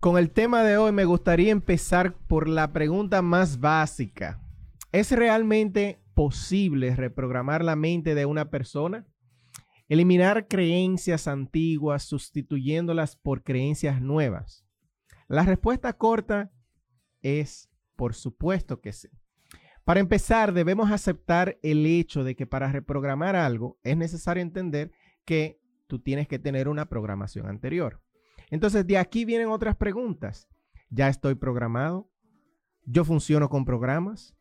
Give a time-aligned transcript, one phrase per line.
[0.00, 4.40] con el tema de hoy me gustaría empezar por la pregunta más básica.
[4.92, 9.06] ¿Es realmente posible reprogramar la mente de una persona?
[9.88, 14.64] Eliminar creencias antiguas sustituyéndolas por creencias nuevas.
[15.26, 16.52] La respuesta corta
[17.20, 19.08] es por supuesto que sí.
[19.84, 24.92] Para empezar, debemos aceptar el hecho de que para reprogramar algo es necesario entender
[25.24, 28.00] que tú tienes que tener una programación anterior.
[28.50, 30.48] Entonces, de aquí vienen otras preguntas.
[30.90, 32.10] ¿Ya estoy programado?
[32.84, 34.34] ¿Yo funciono con programas?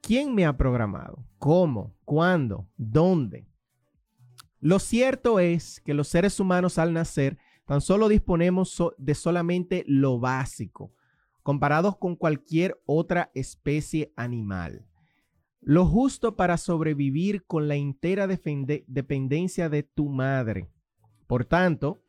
[0.00, 1.24] ¿Quién me ha programado?
[1.38, 1.94] ¿Cómo?
[2.04, 2.68] ¿Cuándo?
[2.76, 3.46] ¿Dónde?
[4.58, 10.18] Lo cierto es que los seres humanos al nacer tan solo disponemos de solamente lo
[10.18, 10.92] básico,
[11.42, 14.86] comparados con cualquier otra especie animal.
[15.60, 20.68] Lo justo para sobrevivir con la entera dependencia de tu madre.
[21.26, 22.02] Por tanto,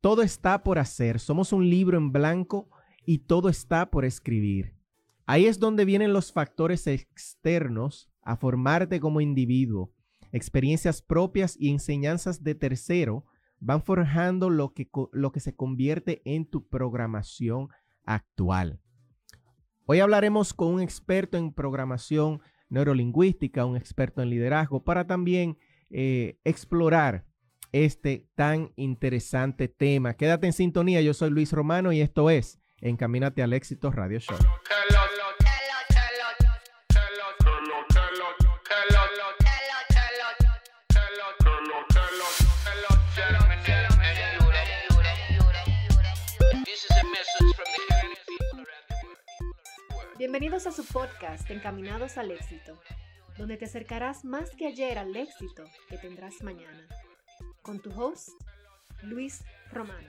[0.00, 1.18] todo está por hacer.
[1.18, 2.68] Somos un libro en blanco
[3.04, 4.74] y todo está por escribir.
[5.26, 9.92] Ahí es donde vienen los factores externos a formarte como individuo.
[10.32, 13.24] Experiencias propias y enseñanzas de tercero
[13.60, 17.68] van forjando lo que, lo que se convierte en tu programación
[18.04, 18.80] actual.
[19.84, 25.56] Hoy hablaremos con un experto en programación neurolingüística, un experto en liderazgo, para también
[25.90, 27.24] eh, explorar
[27.72, 30.14] este tan interesante tema.
[30.14, 34.38] Quédate en sintonía, yo soy Luis Romano y esto es Encamínate al éxito Radio Show.
[50.18, 52.80] Bienvenidos a su podcast Encaminados al éxito,
[53.36, 56.86] donde te acercarás más que ayer al éxito que tendrás mañana.
[57.68, 58.30] Con tu host,
[59.02, 60.08] Luis Romano.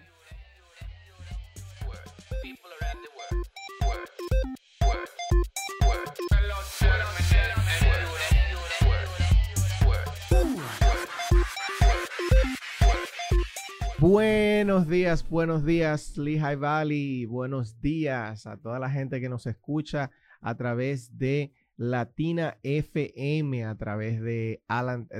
[13.98, 17.26] Buenos días, buenos días, Lehigh Valley.
[17.26, 23.74] Buenos días a toda la gente que nos escucha a través de Latina FM, a
[23.76, 24.62] través de,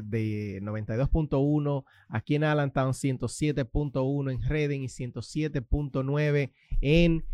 [0.04, 7.26] de 92.1, aquí en Allentown, 107.1 en Reading y 107.9 en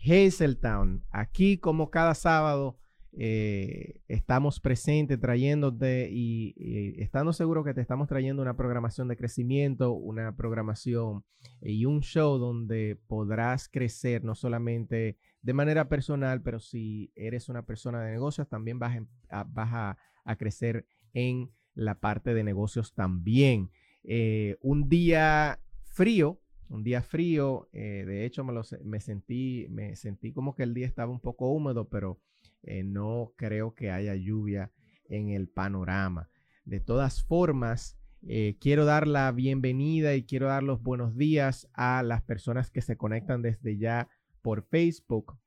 [0.00, 1.04] Hazeltown.
[1.10, 2.78] Aquí, como cada sábado,
[3.12, 6.54] eh, estamos presentes trayéndote y,
[7.00, 11.24] estando seguro que te estamos trayendo una programación de crecimiento, una programación
[11.60, 17.64] y un show donde podrás crecer no solamente de manera personal, pero si eres una
[17.64, 18.98] persona de negocios, también vas,
[19.30, 23.70] a, vas a, crecer en la parte de negocios también.
[24.04, 29.96] Eh, un día frío, un día frío, eh, de hecho me, lo, me, sentí, me
[29.96, 32.20] sentí como que el día estaba un poco húmedo, pero
[32.62, 34.72] eh, no creo que haya lluvia
[35.08, 36.28] en el panorama.
[36.64, 42.02] De todas formas, eh, quiero dar la bienvenida y quiero dar los buenos días a
[42.02, 44.08] las personas que se conectan desde ya
[44.42, 45.38] por Facebook.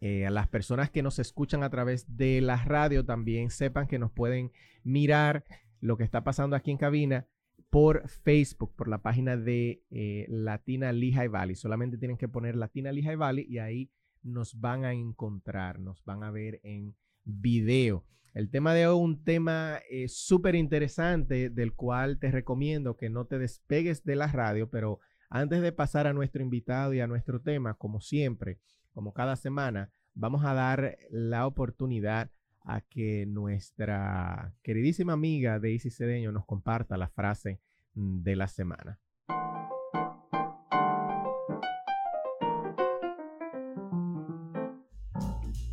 [0.00, 3.98] Eh, a las personas que nos escuchan a través de la radio también sepan que
[3.98, 4.52] nos pueden
[4.84, 5.44] mirar
[5.80, 7.26] lo que está pasando aquí en cabina
[7.70, 9.82] por Facebook, por la página de
[10.28, 11.54] Latina Lehigh Valley.
[11.54, 13.90] Solamente tienen que poner Latina Lehigh Valley y ahí
[14.22, 18.04] nos van a encontrar, nos van a ver en video.
[18.34, 23.26] El tema de hoy un tema eh, súper interesante del cual te recomiendo que no
[23.26, 27.40] te despegues de la radio, pero antes de pasar a nuestro invitado y a nuestro
[27.40, 28.60] tema, como siempre,
[28.92, 32.30] como cada semana, vamos a dar la oportunidad
[32.62, 37.60] a que nuestra queridísima amiga Daisy Cedeño nos comparta la frase
[37.94, 39.00] mm, de la semana.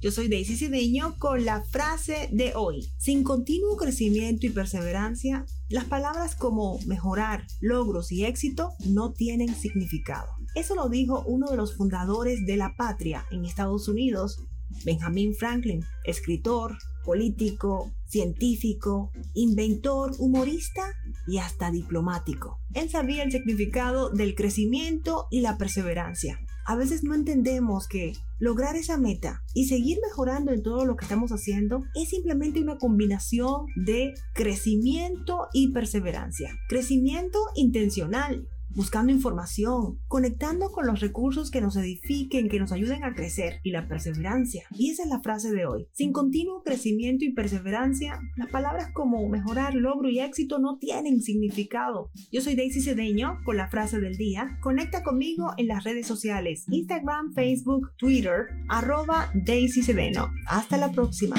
[0.05, 2.87] Yo soy Daisy Cideño con la frase de hoy.
[2.99, 10.27] Sin continuo crecimiento y perseverancia, las palabras como mejorar, logros y éxito no tienen significado.
[10.53, 14.43] Eso lo dijo uno de los fundadores de la patria en Estados Unidos,
[14.85, 20.83] Benjamin Franklin, escritor, político, científico, inventor, humorista
[21.25, 22.59] y hasta diplomático.
[22.75, 28.75] Él sabía el significado del crecimiento y la perseverancia a veces no entendemos que lograr
[28.75, 33.67] esa meta y seguir mejorando en todo lo que estamos haciendo es simplemente una combinación
[33.75, 36.57] de crecimiento y perseverancia.
[36.67, 43.13] Crecimiento intencional, buscando información, conectando con los recursos que nos edifiquen, que nos ayuden a
[43.13, 44.65] crecer y la perseverancia.
[44.71, 45.87] Y esa es la frase de hoy.
[45.93, 52.11] Sin continuo crecimiento y perseverancia, las palabras como mejorar, logro y éxito no tienen significado.
[52.31, 54.57] Yo soy Daisy Cedeño con la frase del día.
[54.61, 60.31] Conecta conmigo en las redes sociales, Instagram, Facebook, Twitter, arroba Daisy Cedeño.
[60.47, 61.35] Hasta la próxima.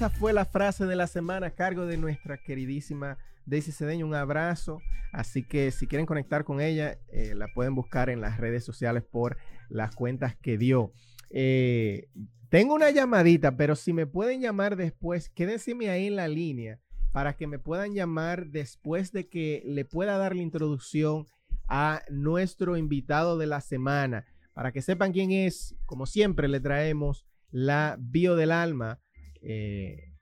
[0.00, 4.06] Esa fue la frase de la semana a cargo de nuestra queridísima Daisy Cedeño.
[4.06, 4.80] Un abrazo.
[5.12, 9.02] Así que si quieren conectar con ella, eh, la pueden buscar en las redes sociales
[9.04, 9.36] por
[9.68, 10.94] las cuentas que dio.
[11.28, 12.08] Eh,
[12.48, 16.80] tengo una llamadita, pero si me pueden llamar después, quédense ahí en la línea
[17.12, 21.26] para que me puedan llamar después de que le pueda dar la introducción
[21.68, 24.24] a nuestro invitado de la semana.
[24.54, 28.98] Para que sepan quién es, como siempre le traemos la bio del alma
[29.42, 30.14] eh,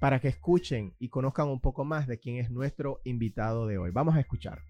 [0.00, 3.90] para que escuchen y conozcan un poco más de quién es nuestro invitado de hoy.
[3.92, 4.62] Vamos a escuchar.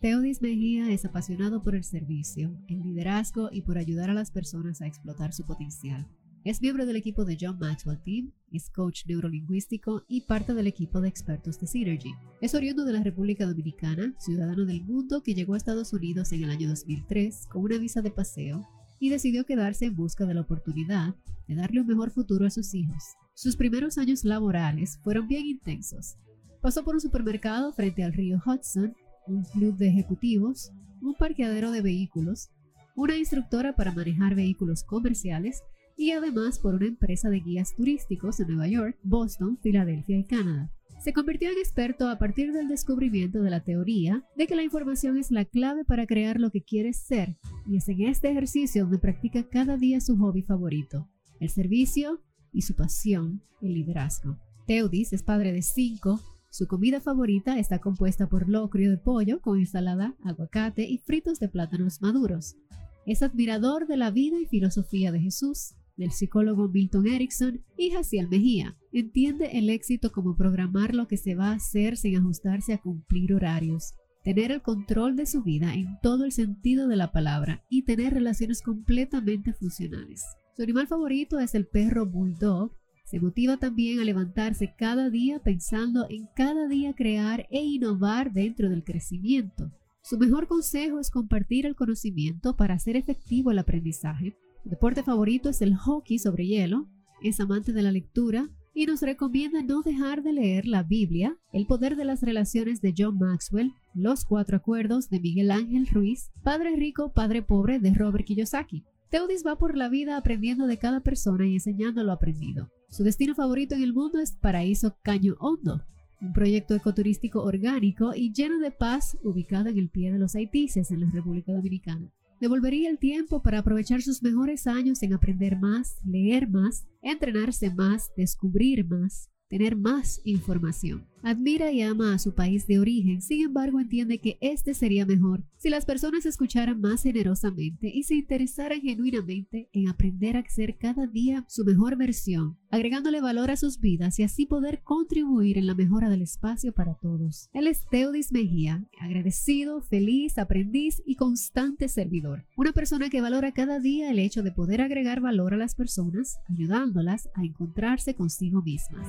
[0.00, 4.80] Teodis Mejía es apasionado por el servicio, el liderazgo y por ayudar a las personas
[4.80, 6.08] a explotar su potencial.
[6.42, 11.02] Es miembro del equipo de John Maxwell Team, es coach neurolingüístico y parte del equipo
[11.02, 12.14] de expertos de Synergy.
[12.40, 16.44] Es oriundo de la República Dominicana, ciudadano del mundo que llegó a Estados Unidos en
[16.44, 18.66] el año 2003 con una visa de paseo
[18.98, 21.14] y decidió quedarse en busca de la oportunidad
[21.46, 23.04] de darle un mejor futuro a sus hijos.
[23.34, 26.16] Sus primeros años laborales fueron bien intensos.
[26.62, 28.94] Pasó por un supermercado frente al río Hudson,
[29.26, 30.72] un club de ejecutivos,
[31.02, 32.48] un parqueadero de vehículos,
[32.96, 35.62] una instructora para manejar vehículos comerciales
[36.00, 40.72] y además por una empresa de guías turísticos en Nueva York, Boston, Filadelfia y Canadá.
[40.98, 45.18] Se convirtió en experto a partir del descubrimiento de la teoría de que la información
[45.18, 47.36] es la clave para crear lo que quieres ser,
[47.66, 51.06] y es en este ejercicio donde practica cada día su hobby favorito,
[51.38, 54.38] el servicio y su pasión, el liderazgo.
[54.66, 56.18] Teudis es padre de cinco,
[56.48, 61.50] su comida favorita está compuesta por locrio de pollo con ensalada, aguacate y fritos de
[61.50, 62.56] plátanos maduros.
[63.04, 68.28] Es admirador de la vida y filosofía de Jesús del psicólogo Milton Erickson y Jaciel
[68.28, 68.76] Mejía.
[68.92, 73.34] Entiende el éxito como programar lo que se va a hacer sin ajustarse a cumplir
[73.34, 73.94] horarios,
[74.24, 78.14] tener el control de su vida en todo el sentido de la palabra y tener
[78.14, 80.24] relaciones completamente funcionales.
[80.56, 82.76] Su animal favorito es el perro bulldog.
[83.04, 88.68] Se motiva también a levantarse cada día pensando en cada día crear e innovar dentro
[88.68, 89.72] del crecimiento.
[90.02, 95.62] Su mejor consejo es compartir el conocimiento para hacer efectivo el aprendizaje deporte favorito es
[95.62, 96.88] el hockey sobre hielo,
[97.22, 101.66] es amante de la lectura y nos recomienda no dejar de leer la Biblia, El
[101.66, 106.76] poder de las relaciones de John Maxwell, Los cuatro acuerdos de Miguel Ángel Ruiz, Padre
[106.76, 108.84] rico, Padre pobre de Robert Kiyosaki.
[109.10, 112.68] Teudis va por la vida aprendiendo de cada persona y enseñando lo aprendido.
[112.88, 115.82] Su destino favorito en el mundo es Paraíso Caño Hondo,
[116.20, 120.90] un proyecto ecoturístico orgánico y lleno de paz ubicado en el pie de los Haitises
[120.90, 122.12] en la República Dominicana.
[122.40, 128.10] Devolvería el tiempo para aprovechar sus mejores años en aprender más, leer más, entrenarse más,
[128.16, 131.09] descubrir más, tener más información.
[131.22, 135.44] Admira y ama a su país de origen, sin embargo entiende que este sería mejor
[135.60, 141.06] si las personas escucharan más generosamente y se interesaran genuinamente en aprender a ser cada
[141.06, 145.74] día su mejor versión, agregándole valor a sus vidas y así poder contribuir en la
[145.74, 147.50] mejora del espacio para todos.
[147.52, 152.46] Él es Teodis Mejía, agradecido, feliz, aprendiz y constante servidor.
[152.56, 156.38] Una persona que valora cada día el hecho de poder agregar valor a las personas,
[156.48, 159.06] ayudándolas a encontrarse consigo mismas.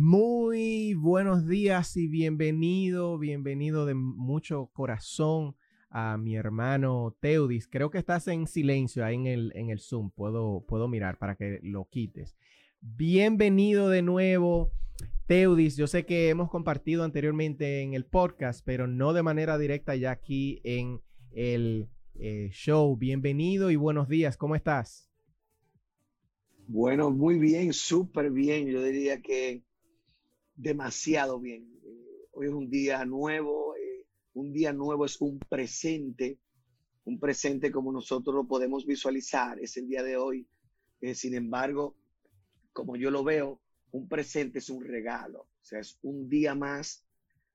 [0.00, 5.56] Muy buenos días y bienvenido, bienvenido de mucho corazón
[5.90, 7.66] a mi hermano Teudis.
[7.66, 10.12] Creo que estás en silencio ahí en el, en el Zoom.
[10.12, 12.36] Puedo, puedo mirar para que lo quites.
[12.80, 14.70] Bienvenido de nuevo,
[15.26, 15.76] Teudis.
[15.76, 20.12] Yo sé que hemos compartido anteriormente en el podcast, pero no de manera directa ya
[20.12, 21.00] aquí en
[21.32, 22.96] el eh, show.
[22.96, 24.36] Bienvenido y buenos días.
[24.36, 25.10] ¿Cómo estás?
[26.68, 28.68] Bueno, muy bien, súper bien.
[28.68, 29.66] Yo diría que
[30.58, 31.80] demasiado bien.
[31.84, 33.74] Eh, hoy es un día nuevo.
[33.76, 36.38] Eh, un día nuevo es un presente.
[37.04, 39.58] Un presente como nosotros lo podemos visualizar.
[39.60, 40.46] Es el día de hoy.
[41.14, 41.96] sin embargo,
[42.72, 43.60] como yo lo veo,
[43.92, 45.42] un presente es un regalo.
[45.42, 47.04] O sea, es un día más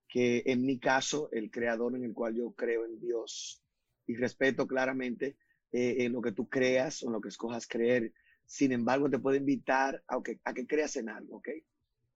[0.08, 3.64] que en mi caso, el creador en el cual yo creo en Dios
[4.06, 5.38] y respeto claramente
[5.72, 8.14] eh, en lo que tú creas o en lo que escojas creer.
[8.46, 11.50] Sin embargo, te puedo invitar a que, a que creas en algo, ¿ok?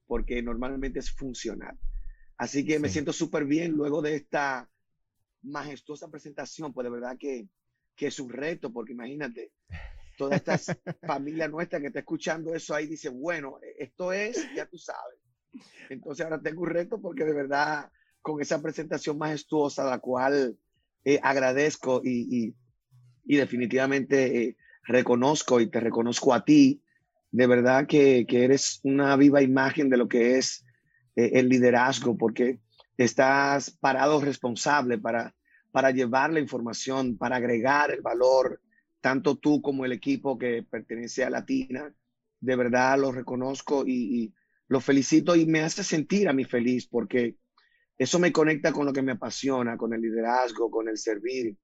[0.07, 1.77] Porque normalmente es funcional.
[2.37, 4.69] Así que me siento súper bien luego de esta
[5.43, 7.47] majestuosa presentación, pues de verdad que,
[7.95, 9.51] que es un reto, porque imagínate,
[10.17, 10.57] toda esta
[11.07, 15.19] familia nuestra que está escuchando eso ahí dice, bueno, esto es, ya tú sabes.
[15.89, 17.89] Entonces ahora tengo un reto porque de verdad
[18.21, 20.57] con esa presentación majestuosa, la cual
[21.05, 22.53] eh, agradezco y,
[23.23, 26.81] definitivamente eh, reconozco y te reconozco a ti,
[27.38, 30.65] de verdad que, eres una viva imagen de lo que es
[31.15, 32.60] eh, el liderazgo, porque
[32.98, 35.36] estás parado responsable para,
[35.72, 38.60] para llevar la información, para agregar el valor,
[39.01, 41.94] tanto tú como el equipo que pertenece a Latina.
[42.39, 44.34] De verdad lo reconozco y
[44.67, 47.38] lo felicito y me hace sentir a mí feliz porque
[48.00, 51.56] eso me conecta con lo que me apasiona, con el liderazgo, con el servir.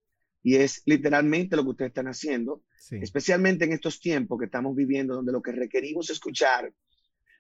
[0.44, 5.16] Y es literalmente lo que ustedes están haciendo, especialmente en estos tiempos que estamos viviendo,
[5.16, 6.72] donde lo que requerimos escuchar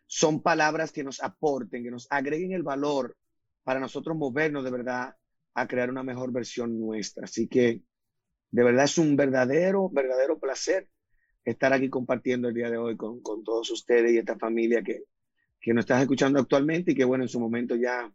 [0.08, 3.18] son palabras que nos aporten, que nos agreguen el valor
[3.64, 5.16] para nosotros movernos de verdad
[5.54, 7.26] a crear una mejor versión nuestra.
[7.26, 7.82] Así que
[8.52, 10.88] de verdad es un verdadero, verdadero placer
[11.44, 15.04] estar aquí compartiendo el día de hoy con, con todos ustedes y esta familia que,
[15.60, 18.12] que nos estás escuchando actualmente y que bueno, en su momento ya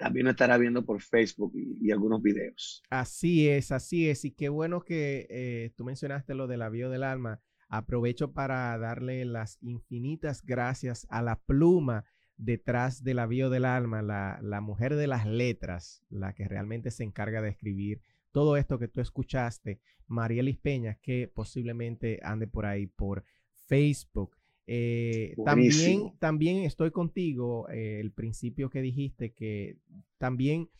[0.00, 2.82] también estará viendo por Facebook y, algunos videos.
[2.88, 4.24] Así es, así es.
[4.24, 7.42] Y qué bueno que eh, tú mencionaste lo del avión del alma.
[7.68, 12.06] Aprovecho para darle las infinitas gracias a la pluma
[12.38, 17.04] detrás del avión del alma, la, la mujer de las letras, la que realmente se
[17.04, 18.00] encarga de escribir
[18.32, 23.24] todo esto que tú escuchaste, Marielis Peña, que posiblemente ande por ahí por
[23.66, 24.39] Facebook.
[24.72, 29.78] Eh, también, también estoy contigo, eh, el principio que dijiste que
[30.16, 30.70] también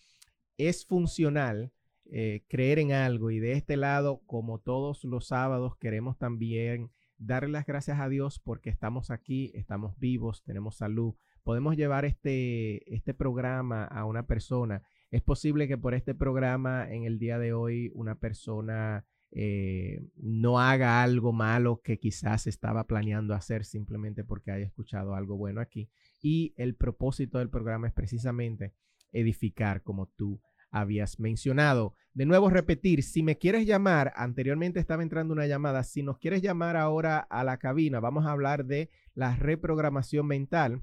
[0.58, 1.72] es funcional
[2.04, 7.48] eh, creer en algo y de este lado, como todos los sábados, queremos también darle
[7.48, 13.12] las gracias a Dios porque estamos aquí, estamos vivos, tenemos salud, podemos llevar este, este
[13.12, 14.84] programa a una persona.
[15.10, 20.58] Es posible que por este programa en el día de hoy una persona eh, no
[20.58, 25.88] haga algo malo que quizás estaba planeando hacer simplemente porque haya escuchado algo bueno aquí.
[26.20, 28.74] Y el propósito del programa es precisamente
[29.12, 31.94] edificar como tú habías mencionado.
[32.14, 36.42] De nuevo, repetir, si me quieres llamar, anteriormente estaba entrando una llamada, si nos quieres
[36.42, 40.82] llamar ahora a la cabina, vamos a hablar de la reprogramación mental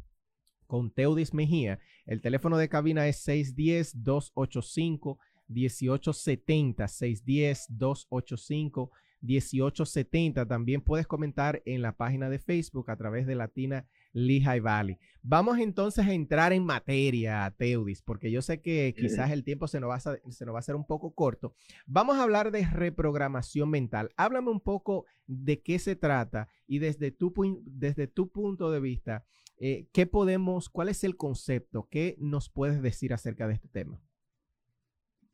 [0.68, 1.80] con Teudis Mejía.
[2.06, 5.18] El teléfono de cabina es 610-285.
[5.48, 10.46] 1870 610 285 1870.
[10.46, 14.98] También puedes comentar en la página de Facebook a través de Latina Lehigh Valley.
[15.22, 19.80] Vamos entonces a entrar en materia, Teudis, porque yo sé que quizás el tiempo se
[19.80, 21.54] nos, va a, se nos va a hacer un poco corto.
[21.86, 24.10] Vamos a hablar de reprogramación mental.
[24.18, 27.34] Háblame un poco de qué se trata y desde tu,
[27.66, 29.26] desde tu punto de vista,
[29.60, 31.88] eh, ¿qué podemos, cuál es el concepto?
[31.90, 34.00] ¿Qué nos puedes decir acerca de este tema?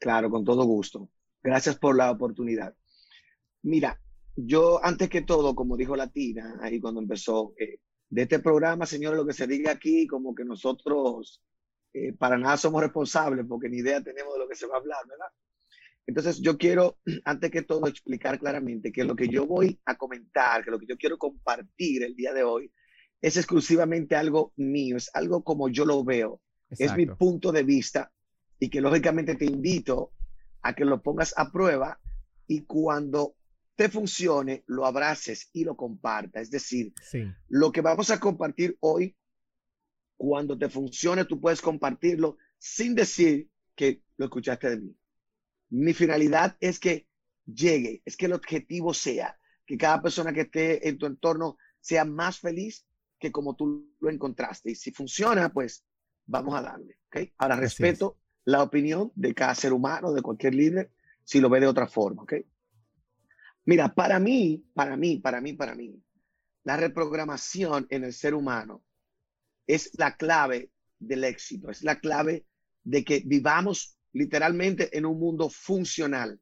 [0.04, 1.10] Claro, con todo gusto.
[1.42, 2.76] Gracias por la oportunidad.
[3.62, 3.98] Mira,
[4.36, 7.80] yo antes que todo, como dijo Latina, ahí cuando empezó, eh,
[8.10, 11.42] de este programa, señores, lo que se diga aquí, como que nosotros
[11.94, 14.80] eh, para nada somos responsables, porque ni idea tenemos de lo que se va a
[14.80, 15.28] hablar, ¿verdad?
[16.06, 20.66] Entonces, yo quiero, antes que todo, explicar claramente que lo que yo voy a comentar,
[20.66, 22.70] que lo que yo quiero compartir el día de hoy,
[23.22, 26.42] es exclusivamente algo mío, es algo como yo lo veo,
[26.72, 28.12] es mi punto de vista
[28.64, 30.14] y que lógicamente te invito
[30.62, 32.00] a que lo pongas a prueba
[32.48, 33.36] y cuando
[33.76, 36.44] te funcione, lo abraces y lo compartas.
[36.44, 36.94] Es decir,
[37.50, 39.18] lo que vamos a compartir hoy,
[40.16, 44.98] cuando te funcione, tú puedes compartirlo sin decir que lo escuchaste de mí.
[45.70, 47.06] Mi finalidad es que
[47.46, 52.06] llegue, es que el objetivo sea que cada persona que esté en tu entorno sea
[52.06, 52.86] más feliz
[53.20, 54.72] que como tú lo encontraste.
[54.72, 55.84] Y si funciona, pues
[56.26, 57.00] vamos a darle.
[57.10, 57.34] ¿okay?
[57.38, 60.92] Ahora, respeto la opinión de cada ser humano, de cualquier líder,
[61.24, 62.34] si lo ve de otra forma, ¿ok?
[63.66, 66.04] Mira, para mí, para mí, para mí, para mí,
[66.64, 68.84] la reprogramación en el ser humano
[69.68, 72.46] es la clave del éxito, es la clave
[72.84, 76.40] de que vivamos literalmente en un mundo funcional.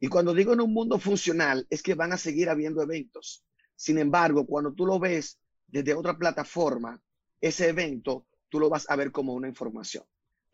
[0.00, 3.44] Y cuando digo en un mundo funcional, es que van a seguir habiendo eventos.
[3.74, 7.00] Sin embargo, cuando tú lo ves desde otra plataforma,
[7.40, 10.04] ese evento tú lo vas a ver como una información,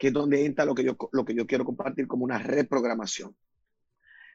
[0.00, 3.36] que es donde entra lo que yo, lo que yo quiero compartir como una reprogramación.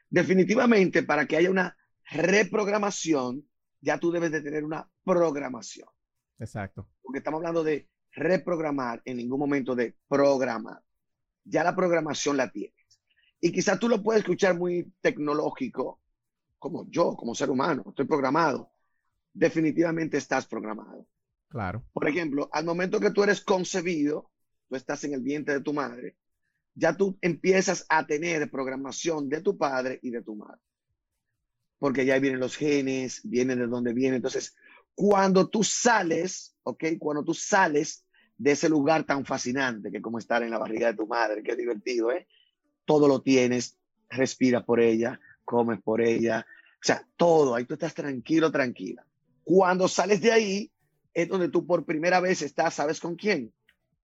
[0.08, 1.76] Definitivamente, para que haya una
[2.08, 3.44] reprogramación,
[3.80, 5.88] ya tú debes de tener una programación.
[6.38, 6.88] Exacto.
[7.02, 10.80] Porque estamos hablando de reprogramar, en ningún momento de programar.
[11.42, 13.00] Ya la programación la tienes.
[13.40, 16.00] Y quizás tú lo puedes escuchar muy tecnológico,
[16.60, 18.70] como yo, como ser humano, estoy programado.
[19.32, 21.08] Definitivamente estás programado.
[21.48, 21.84] Claro.
[21.92, 24.30] Por ejemplo, al momento que tú eres concebido,
[24.68, 26.16] tú estás en el vientre de tu madre,
[26.74, 30.60] ya tú empiezas a tener programación de tu padre y de tu madre.
[31.78, 34.16] Porque ya vienen los genes, vienen de dónde vienen.
[34.16, 34.54] Entonces,
[34.94, 36.84] cuando tú sales, ¿ok?
[36.98, 38.04] Cuando tú sales
[38.38, 41.56] de ese lugar tan fascinante que como estar en la barriga de tu madre, qué
[41.56, 42.26] divertido, ¿eh?
[42.84, 46.46] Todo lo tienes, respira por ella, comes por ella,
[46.76, 49.06] o sea, todo, ahí tú estás tranquilo, tranquila.
[49.44, 50.72] Cuando sales de ahí,
[51.14, 53.52] es donde tú por primera vez estás, ¿sabes con quién?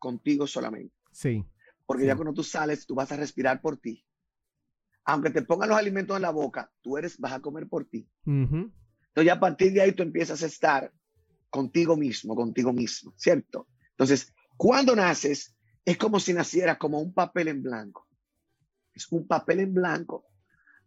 [0.02, 0.92] Contigo solamente.
[1.12, 1.44] Sí.
[1.86, 4.04] Porque ya cuando tú sales, tú vas a respirar por ti.
[5.04, 8.08] Aunque te pongan los alimentos en la boca, tú eres, vas a comer por ti.
[8.26, 10.92] Entonces ya a partir de ahí tú empiezas a estar
[11.50, 13.68] contigo mismo, contigo mismo, ¿cierto?
[13.90, 15.54] Entonces, cuando naces,
[15.84, 18.08] es como si nacieras como un papel en blanco.
[18.92, 20.26] Es un papel en blanco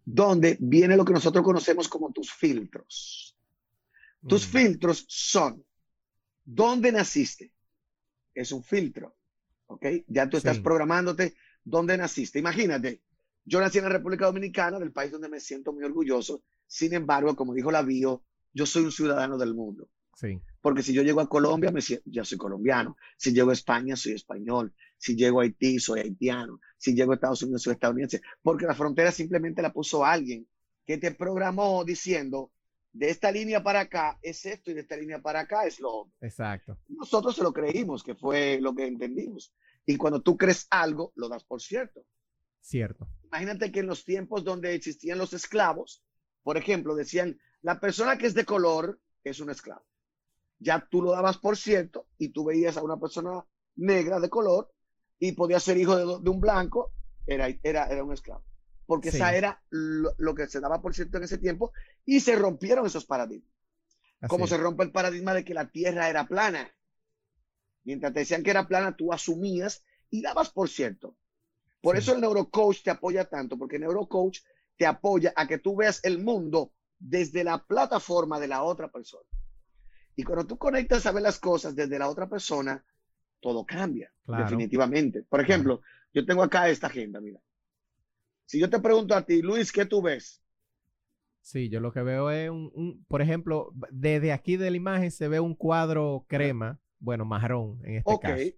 [0.04, 3.38] donde viene lo que nosotros conocemos como tus filtros.
[4.28, 4.52] Tus mm.
[4.52, 5.64] filtros son
[6.46, 7.52] ¿Dónde naciste?
[8.36, 9.16] Es un filtro.
[9.66, 9.86] ¿Ok?
[10.08, 12.38] Ya tú estás programándote dónde naciste.
[12.38, 13.02] Imagínate,
[13.46, 16.44] yo nací en la República Dominicana, del país donde me siento muy orgulloso.
[16.68, 18.24] Sin embargo, como dijo la bio,
[18.54, 19.90] yo soy un ciudadano del mundo.
[20.16, 20.40] Sí.
[20.62, 22.98] Porque si yo llego a Colombia, me ya soy colombiano.
[23.18, 24.74] Si llego a España, soy español.
[24.98, 26.60] Si llego a Haití, soy haitiano.
[26.78, 28.22] Si llego a Estados Unidos, soy estadounidense.
[28.42, 30.48] Porque la frontera simplemente la puso alguien
[30.86, 32.52] que te programó diciendo,
[32.96, 35.94] de esta línea para acá es esto y de esta línea para acá es lo
[35.94, 36.14] otro.
[36.22, 36.78] Exacto.
[36.88, 39.54] Nosotros se lo creímos, que fue lo que entendimos.
[39.86, 42.06] Y cuando tú crees algo, lo das por cierto.
[42.62, 43.10] Cierto.
[43.26, 46.06] Imagínate que en los tiempos donde existían los esclavos,
[46.42, 49.86] por ejemplo, decían, la persona que es de color es un esclavo.
[50.60, 54.74] Ya tú lo dabas por cierto y tú veías a una persona negra de color
[55.20, 56.94] y podía ser hijo de, un blanco,
[57.28, 58.46] era, era, era un esclavo
[58.86, 61.72] porque esa era lo, que se daba por cierto en ese tiempo
[62.06, 63.52] y se rompieron esos paradigmas.
[64.28, 66.72] Como se rompe el paradigma de que la Tierra era plana.
[67.84, 71.16] Mientras te decían que era plana, tú asumías y dabas por cierto.
[71.82, 74.40] Por eso el neurocoach te apoya tanto, porque el neurocoach
[74.78, 79.30] te apoya a que tú veas el mundo desde la plataforma de la otra persona.
[80.16, 82.84] Y cuando tú conectas a ver las cosas desde la otra persona,
[83.40, 85.24] todo cambia, definitivamente.
[85.24, 85.82] Por ejemplo,
[86.14, 87.40] yo tengo acá esta agenda, mira.
[88.46, 90.42] Si yo te pregunto a ti, Luis, ¿qué tú ves?
[91.42, 95.28] Sí, yo lo que veo es un, por ejemplo, desde aquí de la imagen se
[95.28, 98.34] ve un cuadro crema, bueno, marrón en este caso.
[98.34, 98.56] Ok,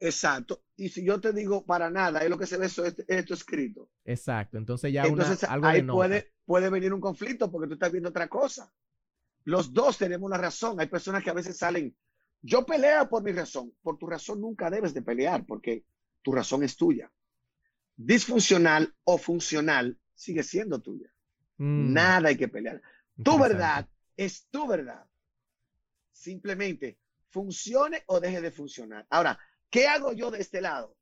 [0.00, 0.62] exacto.
[0.76, 3.90] Y si yo te digo para nada, es lo que se ve esto, esto escrito.
[4.04, 8.08] Exacto, entonces ya entonces, algo ahí puede, puede venir un conflicto porque tú estás viendo
[8.08, 8.72] otra cosa.
[9.44, 10.80] Los dos tenemos una razón.
[10.80, 11.94] Hay personas que a veces salen,
[12.40, 13.74] yo peleo por mi razón.
[13.82, 15.84] Por tu razón nunca debes de pelear porque
[16.22, 17.12] tu razón es tuya
[17.96, 21.12] disfuncional o funcional sigue siendo tuya.
[21.58, 21.92] Mm.
[21.92, 22.82] Nada hay que pelear.
[23.22, 25.06] Tu verdad es tu verdad.
[26.12, 26.98] Simplemente
[27.30, 29.06] funcione o deje de funcionar.
[29.10, 29.38] Ahora,
[29.70, 30.96] ¿qué hago yo de este lado?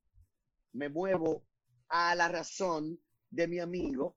[0.72, 1.44] Me muevo
[1.88, 2.98] a la razón
[3.30, 4.16] de mi amigo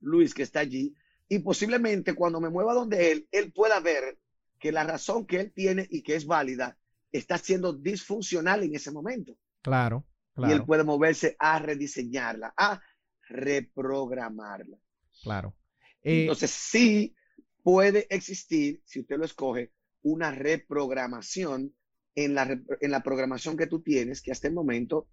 [0.00, 0.94] Luis que está allí
[1.28, 4.18] y posiblemente cuando me mueva donde él, él pueda ver
[4.58, 6.78] que la razón que él tiene y que es válida
[7.10, 9.36] está siendo disfuncional en ese momento.
[9.60, 10.06] Claro.
[10.36, 12.80] Y él puede moverse a rediseñarla, a
[13.28, 14.78] reprogramarla.
[15.22, 15.54] Claro.
[16.02, 17.14] Eh, Entonces, sí
[17.62, 21.74] puede existir, si usted lo escoge, una reprogramación
[22.14, 25.08] en la, en la programación que tú tienes, que hasta el momento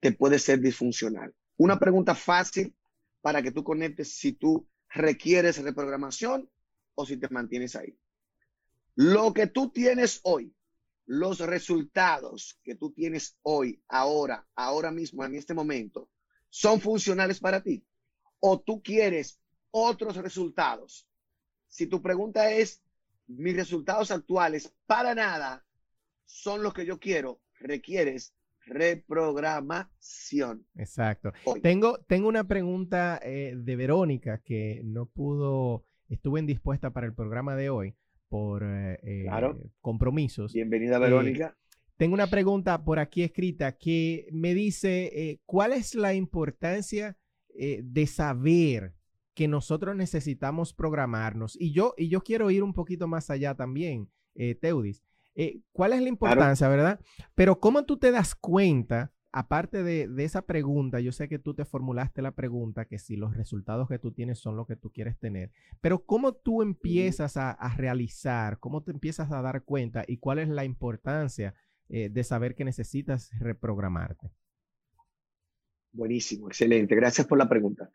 [0.00, 1.34] te puede ser disfuncional.
[1.56, 2.74] Una pregunta fácil
[3.20, 6.50] para que tú conectes si tú requieres reprogramación
[6.94, 7.96] o si te mantienes ahí.
[8.94, 10.54] Lo que tú tienes hoy,
[11.06, 16.10] los resultados que tú tienes hoy, ahora, ahora mismo, en este momento,
[16.48, 17.84] son funcionales para ti?
[18.40, 21.08] ¿O tú quieres otros resultados?
[21.68, 22.82] Si tu pregunta es,
[23.26, 25.64] mis resultados actuales para nada
[26.24, 28.34] son los que yo quiero, requieres
[28.64, 30.66] reprogramación.
[30.76, 31.32] Exacto.
[31.62, 37.56] Tengo, tengo una pregunta eh, de Verónica que no pudo, estuvo indispuesta para el programa
[37.56, 37.96] de hoy
[38.32, 39.28] por eh, eh,
[39.82, 40.54] compromisos.
[40.54, 41.54] Bienvenida, Verónica.
[41.54, 47.18] Eh, tengo una pregunta por aquí escrita que me dice, ¿cuál es la importancia
[47.54, 48.94] de saber
[49.34, 51.60] que nosotros necesitamos programarnos.
[51.60, 54.10] Y yo, y yo quiero ir un poquito más allá también,
[54.60, 55.02] Teudis.
[55.72, 57.00] ¿Cuál es la importancia, verdad?
[57.34, 61.64] Pero ¿cómo tú te das cuenta, aparte de, esa pregunta, yo sé que tú te
[61.64, 65.18] formulaste la pregunta, que si los resultados que tú tienes son lo que tú quieres
[65.18, 70.38] tener, pero ¿cómo tú empiezas a, realizar, cómo te empiezas a dar cuenta y cuál
[70.38, 71.54] es la importancia
[71.88, 74.30] eh, de saber que necesitas reprogramarte?
[75.92, 76.94] Buenísimo, excelente.
[76.94, 77.90] Gracias por la pregunta.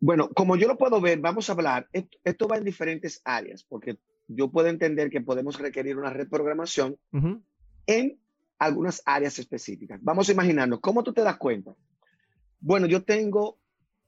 [0.00, 3.98] Bueno, como yo lo puedo ver, vamos a hablar, esto, va en diferentes áreas, porque
[4.28, 6.98] yo puedo entender que podemos requerir una reprogramación
[7.86, 8.18] en
[8.58, 9.98] algunas áreas específicas.
[10.02, 11.74] Vamos a imaginarnos, ¿cómo tú te das cuenta?
[12.60, 13.58] Bueno, yo tengo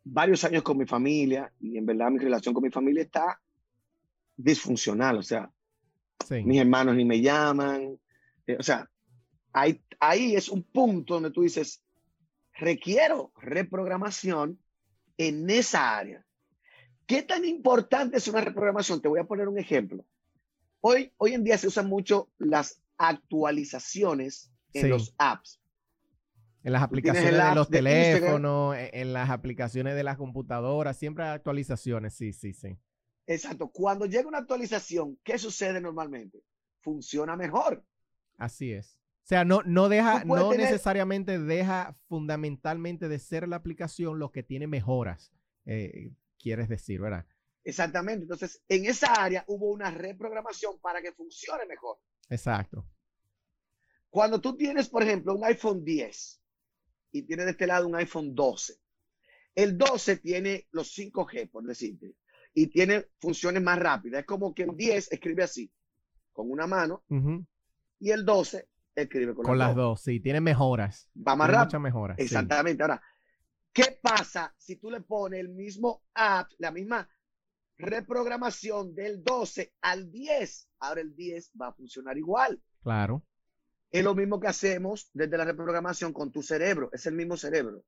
[0.05, 3.41] varios años con mi familia y en verdad mi relación con mi familia está
[4.37, 5.51] disfuncional, o sea,
[6.31, 7.99] mis hermanos ni me llaman,
[8.47, 8.89] eh, o sea,
[9.53, 11.83] ahí, ahí es un punto donde tú dices,
[12.55, 14.59] requiero reprogramación
[15.17, 16.25] en esa área.
[17.07, 19.01] ¿Qué tan importante es una reprogramación?
[19.01, 20.05] Te voy a poner un ejemplo.
[20.81, 25.61] Hoy, hoy en día se usan mucho las actualizaciones en los apps.
[26.65, 31.31] En las aplicaciones de los teléfonos, e, en las aplicaciones de las computadoras, siempre hay
[31.31, 32.79] actualizaciones, sí, sí, sí.
[33.27, 33.71] Exacto.
[33.71, 36.43] Cuando llega una actualización, ¿qué sucede normalmente?
[36.81, 37.85] Funciona mejor.
[38.37, 38.99] Así es.
[39.23, 44.43] O sea, no, no deja, no necesariamente deja fundamentalmente de ser la aplicación lo que
[44.43, 45.33] tiene mejoras,
[45.67, 47.27] eh, quieres decir, ¿verdad?
[47.63, 48.23] Exactamente.
[48.23, 51.99] Entonces, en esa área hubo una reprogramación para que funcione mejor.
[52.29, 52.87] Exacto.
[54.11, 56.41] Cuando tú tienes, por ejemplo, un iPhone 10
[57.13, 58.75] y tienes de este lado un iPhone 12,
[59.55, 62.15] el 12 tiene los 5G, por decirte,
[62.55, 64.21] y tiene funciones más rápidas.
[64.21, 65.71] Es como que el 10 escribe así,
[66.33, 67.05] con una mano,
[67.99, 70.01] y el 12 escribe con, las, dos.
[70.01, 71.11] Sí, tiene mejoras.
[71.17, 71.65] Va más rápido.
[71.65, 72.19] Muchas mejoras.
[72.19, 72.83] Exactamente.
[72.83, 73.03] Ahora,
[73.73, 77.09] ¿qué pasa si tú le pones el mismo app, la misma
[77.79, 80.69] reprogramación del 12 al 10?
[80.81, 82.61] Ahora el 10 va a funcionar igual.
[82.83, 83.25] Claro.
[83.91, 86.91] Es lo mismo que hacemos desde la reprogramación con tu cerebro.
[86.93, 87.85] Es el mismo cerebro.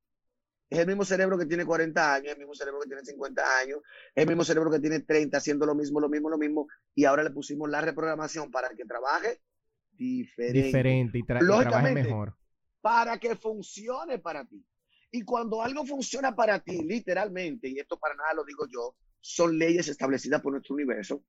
[0.71, 3.81] Es el mismo cerebro que tiene 40 años, el mismo cerebro que tiene 50 años,
[4.15, 6.69] el mismo cerebro que tiene 30 haciendo lo mismo, lo mismo, lo mismo.
[6.95, 9.41] Y ahora le pusimos la reprogramación para que trabaje
[9.91, 10.63] diferente.
[10.63, 12.37] Diferente y, trabaje mejor.
[12.81, 14.65] Para que funcione para ti.
[15.11, 19.59] Y cuando algo funciona para ti, literalmente, y esto para nada lo digo yo, son
[19.59, 21.23] leyes establecidas por nuestro universo.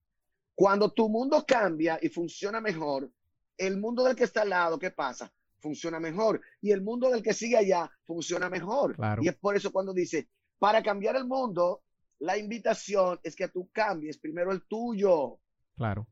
[0.56, 3.12] Cuando tu mundo cambia y funciona mejor,
[3.58, 5.32] el mundo del que está al lado, ¿qué pasa?
[5.60, 6.42] Funciona mejor.
[6.62, 8.96] Y el mundo del que sigue allá funciona mejor.
[9.22, 11.84] Y es por eso cuando dice, para cambiar el mundo,
[12.20, 15.40] la invitación es que tú cambies primero el tuyo.
[15.76, 16.08] Claro.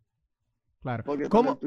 [0.82, 1.04] Claro.
[1.30, 1.60] ¿Cómo,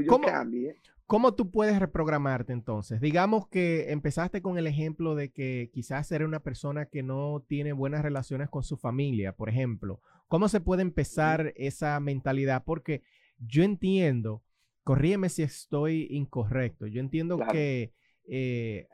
[1.06, 3.00] ¿Cómo tú puedes reprogramarte entonces?
[3.00, 7.74] Digamos que empezaste con el ejemplo de que quizás eres una persona que no tiene
[7.74, 10.00] buenas relaciones con su familia, por ejemplo.
[10.28, 12.62] ¿Cómo se puede empezar esa mentalidad?
[12.64, 13.02] Porque
[13.38, 14.42] yo entiendo,
[14.84, 17.92] corrígeme si estoy incorrecto, yo entiendo que
[18.26, 18.88] eh,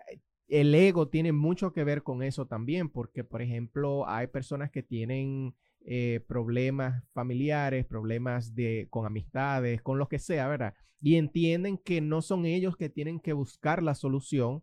[0.49, 4.83] el ego tiene mucho que ver con eso también, porque, por ejemplo, hay personas que
[4.83, 5.55] tienen
[5.91, 10.75] eh, problemas familiares, problemas de, con amistades, con lo que sea, ¿verdad?
[11.01, 14.63] Y entienden que no son ellos que tienen que buscar la solución,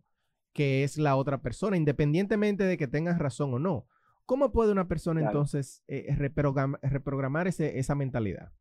[0.52, 3.88] que es la otra persona, independientemente de que tengan razón o no.
[4.24, 8.52] ¿Cómo puede una persona entonces eh, reprogramar esa mentalidad?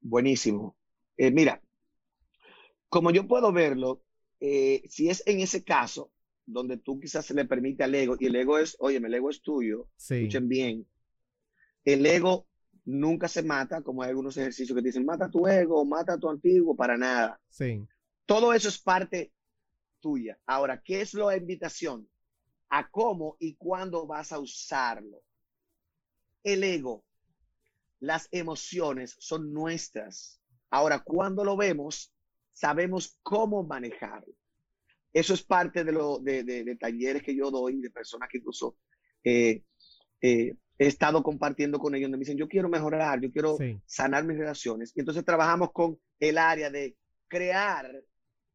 [0.00, 0.74] Buenísimo.
[1.18, 1.60] Eh, mira,
[2.88, 4.02] como yo puedo verlo,
[4.40, 6.10] si es en ese caso,
[6.46, 9.28] donde tú quizás se le permite al ego, y el ego es, oye, el ego
[9.28, 10.86] es tuyo, escuchen bien,
[11.84, 12.46] el ego
[12.84, 16.74] nunca se mata, como hay algunos ejercicios que dicen, mata tu ego, mata tu antiguo,
[16.74, 17.40] para nada.
[17.48, 17.86] Sí.
[18.26, 19.32] Todo eso es parte
[20.00, 20.38] tuya.
[20.46, 22.08] Ahora, ¿qué es la invitación?
[22.68, 25.22] A cómo y cuándo vas a usarlo.
[26.42, 27.04] El ego,
[27.98, 30.40] las emociones son nuestras.
[30.70, 32.12] Ahora, cuando lo vemos,
[32.52, 34.34] sabemos cómo manejarlo.
[35.12, 38.76] Eso es parte de, lo, de, talleres que yo doy, de personas que incluso
[39.24, 39.64] eh,
[40.20, 44.24] eh, he estado compartiendo con ellos, donde me dicen, yo quiero mejorar, yo quiero sanar
[44.24, 44.92] mis relaciones.
[44.96, 46.96] Y entonces trabajamos con el área de
[47.28, 48.02] crear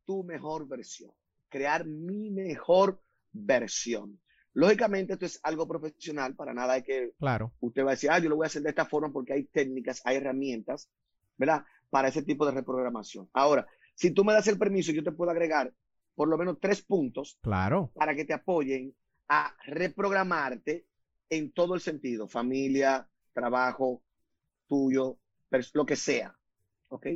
[0.05, 1.11] tu mejor versión,
[1.49, 2.99] crear mi mejor
[3.31, 4.19] versión.
[4.53, 7.11] Lógicamente esto es algo profesional, para nada hay que...
[7.19, 7.53] Claro.
[7.59, 9.43] Usted va a decir, ah, yo lo voy a hacer de esta forma porque hay
[9.43, 10.89] técnicas, hay herramientas,
[11.37, 11.63] ¿verdad?
[11.91, 13.29] Para ese tipo de reprogramación.
[13.33, 15.71] Ahora, si tú me das el permiso, yo te puedo agregar
[16.15, 17.37] por lo menos tres puntos.
[17.43, 17.91] Claro.
[17.93, 18.95] Para que te apoyen
[19.27, 20.87] a reprogramarte
[21.29, 24.03] en todo el sentido, familia, trabajo,
[24.67, 25.19] tuyo,
[25.73, 26.37] lo que sea.
[26.89, 27.07] ¿Ok?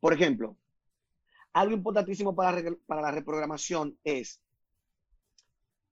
[0.00, 0.56] Por ejemplo,
[1.52, 4.40] algo importantísimo para, para la reprogramación es,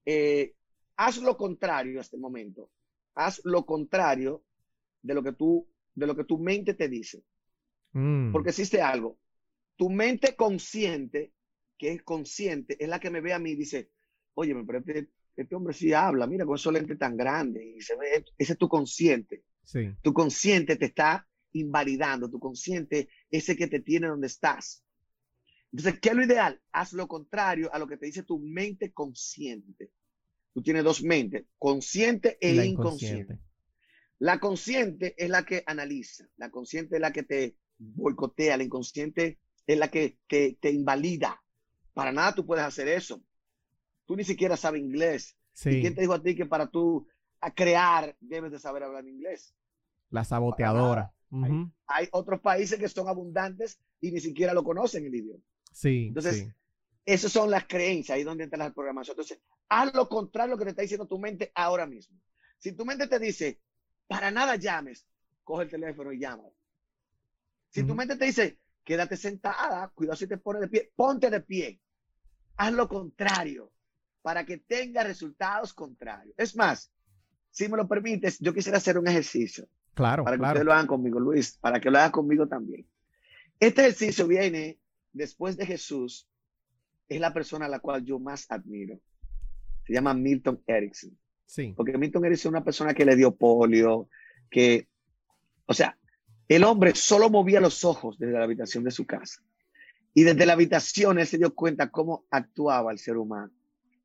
[0.06, 0.54] eh,
[0.96, 2.70] haz lo contrario hasta el momento.
[3.14, 4.42] haz lo contrario
[5.02, 7.22] de lo que tú, de lo que tu mente te dice.
[7.92, 9.18] Mm, Porque existe algo.
[9.76, 11.32] Tu mente consciente,
[11.78, 13.90] que es consciente, es la que me ve a mí y dice,
[14.34, 15.10] oye, pero este,
[15.42, 17.62] este hombre sí habla, mira con esos lentes tan grandes.
[17.76, 19.44] Y se ve, ese es tu consciente.
[19.64, 24.84] sí, Tu consciente te está invalidando, tu consciente ese que te tiene donde estás.
[25.72, 26.60] Entonces, ¿qué es lo ideal?
[26.72, 29.90] Haz lo contrario a lo que te dice tu mente consciente.
[30.52, 33.22] Tú tienes dos mentes, consciente e la inconsciente.
[33.34, 33.44] inconsciente.
[34.20, 39.40] La consciente es la que analiza, la consciente es la que te boicotea, la inconsciente
[39.66, 41.42] es la que te, te invalida.
[41.92, 43.22] Para nada tú puedes hacer eso.
[44.06, 45.36] Tú ni siquiera sabes inglés.
[45.54, 47.06] ¿Y Sí, quién te dijo a ti que para tú
[47.40, 49.54] a crear debes de saber hablar inglés?
[50.10, 51.12] la saboteadora.
[51.86, 55.42] Hay otros países que son abundantes y ni siquiera lo conocen el idioma.
[55.72, 56.52] Sí, Entonces, sí,
[57.04, 59.14] Esas son las creencias, ahí es donde entra la programación.
[59.14, 62.16] Entonces, haz lo contrario a lo que te está diciendo tu mente ahora mismo.
[62.58, 63.60] Si tu mente te dice,
[64.06, 65.06] para nada llames,
[65.42, 66.44] coge el teléfono y llama.
[67.70, 71.40] Si tu mente te dice, quédate sentada, cuidado si te pones de pie, ponte de
[71.40, 71.80] pie.
[72.56, 73.72] Haz lo contrario
[74.24, 76.34] para que tenga resultados contrarios.
[76.38, 76.90] Es más,
[77.50, 80.52] si me lo permites, yo quisiera hacer un ejercicio claro, para que claro.
[80.52, 82.86] ustedes lo hagan conmigo, Luis, para que lo hagan conmigo también.
[83.60, 84.78] Este ejercicio viene
[85.12, 86.26] después de Jesús,
[87.06, 88.98] es la persona a la cual yo más admiro.
[89.86, 91.10] Se llama Milton Erickson.
[91.44, 94.08] Sí, Porque Milton Erickson es una persona que le dio polio,
[94.50, 94.88] que,
[95.66, 95.98] o sea,
[96.48, 99.42] el hombre solo movía los ojos desde la habitación de su casa.
[100.14, 103.52] Y desde la habitación él se dio cuenta cómo actuaba el ser humano.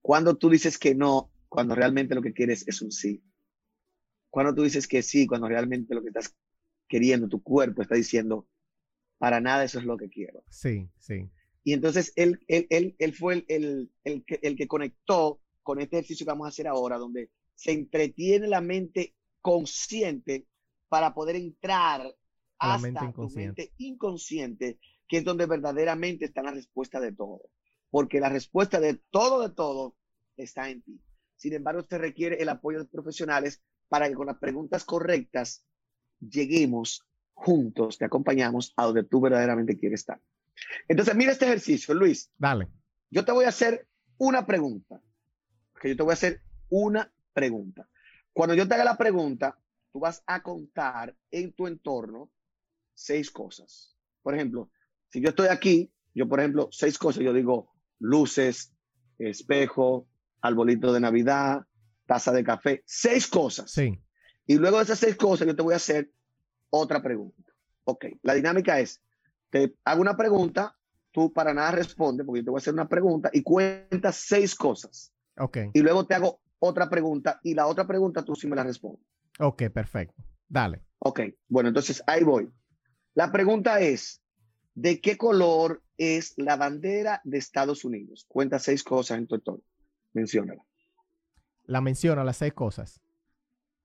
[0.10, 3.22] Cuando tú dices que no, cuando realmente lo que quieres es un sí.
[4.32, 6.36] Cuando tú dices que sí, cuando realmente lo que estás
[6.88, 8.48] queriendo, tu cuerpo está diciendo,
[9.20, 10.44] para nada eso es lo que quiero.
[10.50, 11.30] sí, sí.
[11.64, 15.80] Y entonces él, él, él, él fue el, el, el, que, el que conectó con
[15.80, 20.48] este ejercicio que vamos a hacer ahora, donde se entretiene la mente consciente
[20.88, 22.02] para poder entrar
[22.58, 23.62] A la hasta mente tu inconsciente.
[23.62, 27.42] mente inconsciente, que es donde verdaderamente está la respuesta de todo.
[27.92, 29.96] Porque la respuesta de todo, de todo,
[30.44, 31.02] está en ti.
[31.36, 35.66] Sin embargo, se requiere el apoyo de profesionales para que con las preguntas correctas
[36.20, 40.22] lleguemos juntos, te acompañamos a donde tú verdaderamente quieres estar.
[40.88, 42.32] Entonces, mira este ejercicio, Luis.
[42.38, 42.68] Dale.
[43.10, 45.02] Yo te voy a hacer una pregunta.
[45.82, 47.88] Que yo te voy a hacer una pregunta.
[48.34, 49.58] Cuando yo te haga la pregunta,
[49.92, 52.30] tú vas a contar en tu entorno
[52.94, 53.96] seis cosas.
[54.22, 54.70] Por ejemplo,
[55.10, 58.74] si yo estoy aquí, yo, por ejemplo, seis cosas, yo digo luces,
[59.18, 60.09] espejo,
[60.42, 61.66] arbolito de Navidad,
[62.06, 63.72] taza de café, seis cosas.
[63.72, 64.00] Sí,
[64.46, 66.12] Y luego de esas seis cosas, yo te voy a hacer
[66.70, 67.54] otra pregunta.
[67.84, 69.02] Ok, la dinámica es,
[69.50, 70.76] te hago una pregunta,
[71.12, 74.56] tú para nada respondes, porque yo te voy a hacer una pregunta y cuentas seis
[74.56, 75.12] cosas.
[75.38, 78.64] ok, Y luego te hago otra pregunta y la otra pregunta tú sí me la
[78.64, 79.06] respondes.
[79.40, 80.24] ok, perfecto.
[80.48, 80.84] Dale.
[81.00, 82.50] Ok, bueno, entonces ahí voy.
[83.14, 84.22] La pregunta es,
[84.76, 88.26] ¿de qué color es la bandera de Estados Unidos?
[88.28, 89.64] Cuenta seis cosas en tu entorno.
[90.14, 90.64] Menciónala.
[91.66, 93.02] La menciono las seis cosas.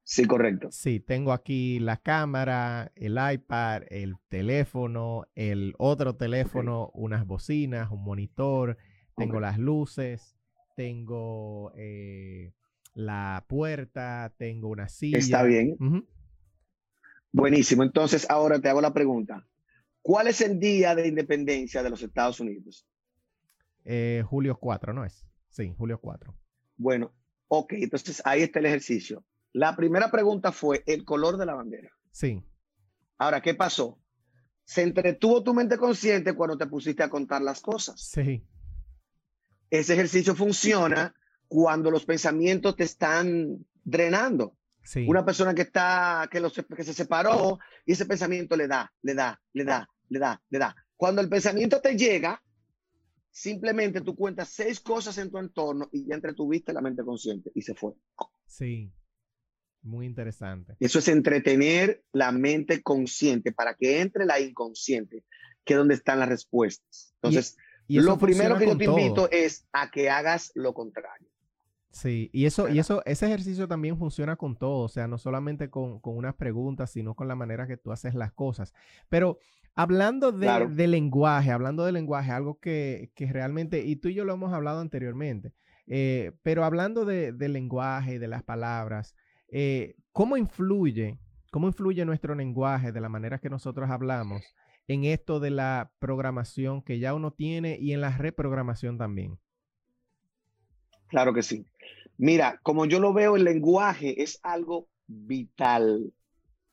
[0.02, 0.68] Sí, correcto.
[0.70, 8.04] Sí, tengo aquí la cámara, el iPad, el teléfono, el otro teléfono, unas bocinas, un
[8.04, 8.76] monitor,
[9.16, 10.36] tengo las luces,
[10.76, 12.52] tengo eh,
[12.92, 15.18] la puerta, tengo una silla.
[15.18, 15.76] Está bien.
[17.32, 17.82] Buenísimo.
[17.82, 19.46] Entonces, ahora te hago la pregunta.
[20.02, 22.86] ¿Cuál es el día de independencia de los Estados Unidos?
[23.86, 25.26] Eh, julio 4, ¿no es?
[25.54, 26.34] Sí, julio 4.
[26.76, 27.14] Bueno,
[27.46, 29.24] ok, entonces ahí está el ejercicio.
[29.52, 31.90] La primera pregunta fue el color de la bandera.
[32.10, 32.42] Sí,
[33.18, 34.00] Ahora, ¿qué pasó?
[34.64, 38.00] Se entretuvo tu mente consciente cuando te pusiste a contar las cosas.
[38.00, 38.44] sí,
[39.70, 41.14] Ese ejercicio funciona
[41.46, 44.56] cuando los pensamientos te están drenando.
[44.82, 45.06] sí.
[45.08, 49.14] Una persona que está, que, los- que se separó y ese pensamiento le da, le
[49.14, 50.74] da, le da, le da, le da.
[50.96, 52.42] Cuando el pensamiento te llega,
[53.34, 57.62] simplemente tú cuentas seis cosas en tu entorno y ya entretuviste la mente consciente y
[57.62, 57.92] se fue.
[58.46, 58.92] Sí.
[59.82, 60.76] Muy interesante.
[60.78, 65.24] Eso es entretener la mente consciente para que entre la inconsciente,
[65.64, 67.12] que es donde están las respuestas.
[67.16, 67.56] Entonces,
[67.88, 68.98] Y lo primero que yo te todo.
[68.98, 71.28] invito es a que hagas lo contrario.
[71.94, 75.70] Sí, y eso, y eso, ese ejercicio también funciona con todo, o sea, no solamente
[75.70, 78.74] con, con unas preguntas, sino con la manera que tú haces las cosas.
[79.08, 79.38] Pero
[79.76, 80.68] hablando de, Claro.
[80.68, 84.52] de lenguaje, hablando de lenguaje, algo que, que realmente, y tú y yo lo hemos
[84.52, 85.54] hablado anteriormente,
[85.86, 89.14] eh, pero hablando de, del lenguaje, de las palabras,
[89.48, 91.20] eh, ¿cómo influye,
[91.52, 94.42] cómo influye nuestro lenguaje, de la manera que nosotros hablamos,
[94.88, 99.38] en esto de la programación que ya uno tiene y en la reprogramación también?
[101.08, 101.64] Claro que sí.
[102.16, 106.12] Mira, como yo lo veo, el lenguaje es algo vital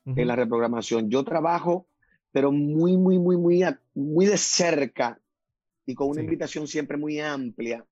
[0.05, 1.09] en la reprogramación.
[1.09, 1.87] Yo trabajo,
[2.31, 5.19] pero muy, muy, muy, muy, muy de cerca
[5.85, 7.85] y con una invitación siempre muy amplia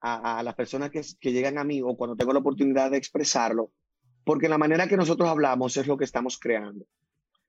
[0.00, 3.70] a, las personas que, que, llegan a mí o cuando tengo la oportunidad de expresarlo,
[4.24, 6.86] porque la manera que nosotros hablamos es lo que estamos creando.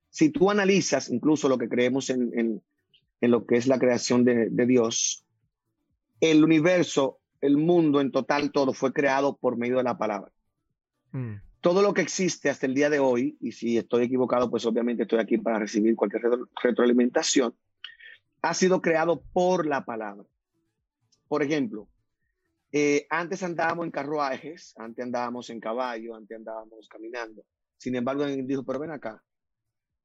[0.09, 2.61] Si tú analizas incluso lo que creemos en, en,
[3.21, 5.25] en lo que es la creación de, de, Dios,
[6.19, 10.31] el universo, el mundo en total, todo fue creado por medio de la palabra.
[11.11, 11.35] Mm.
[11.59, 15.03] Todo lo que existe hasta el día de hoy, y si estoy equivocado, pues obviamente
[15.03, 16.23] estoy aquí para recibir cualquier
[16.63, 17.55] retroalimentación,
[18.41, 20.25] ha sido creado por la palabra.
[21.27, 21.87] Por ejemplo,
[22.71, 27.43] eh, antes andábamos en carruajes, antes andábamos en caballo, antes andábamos caminando.
[27.77, 29.23] Sin embargo, él dijo, pero ven acá,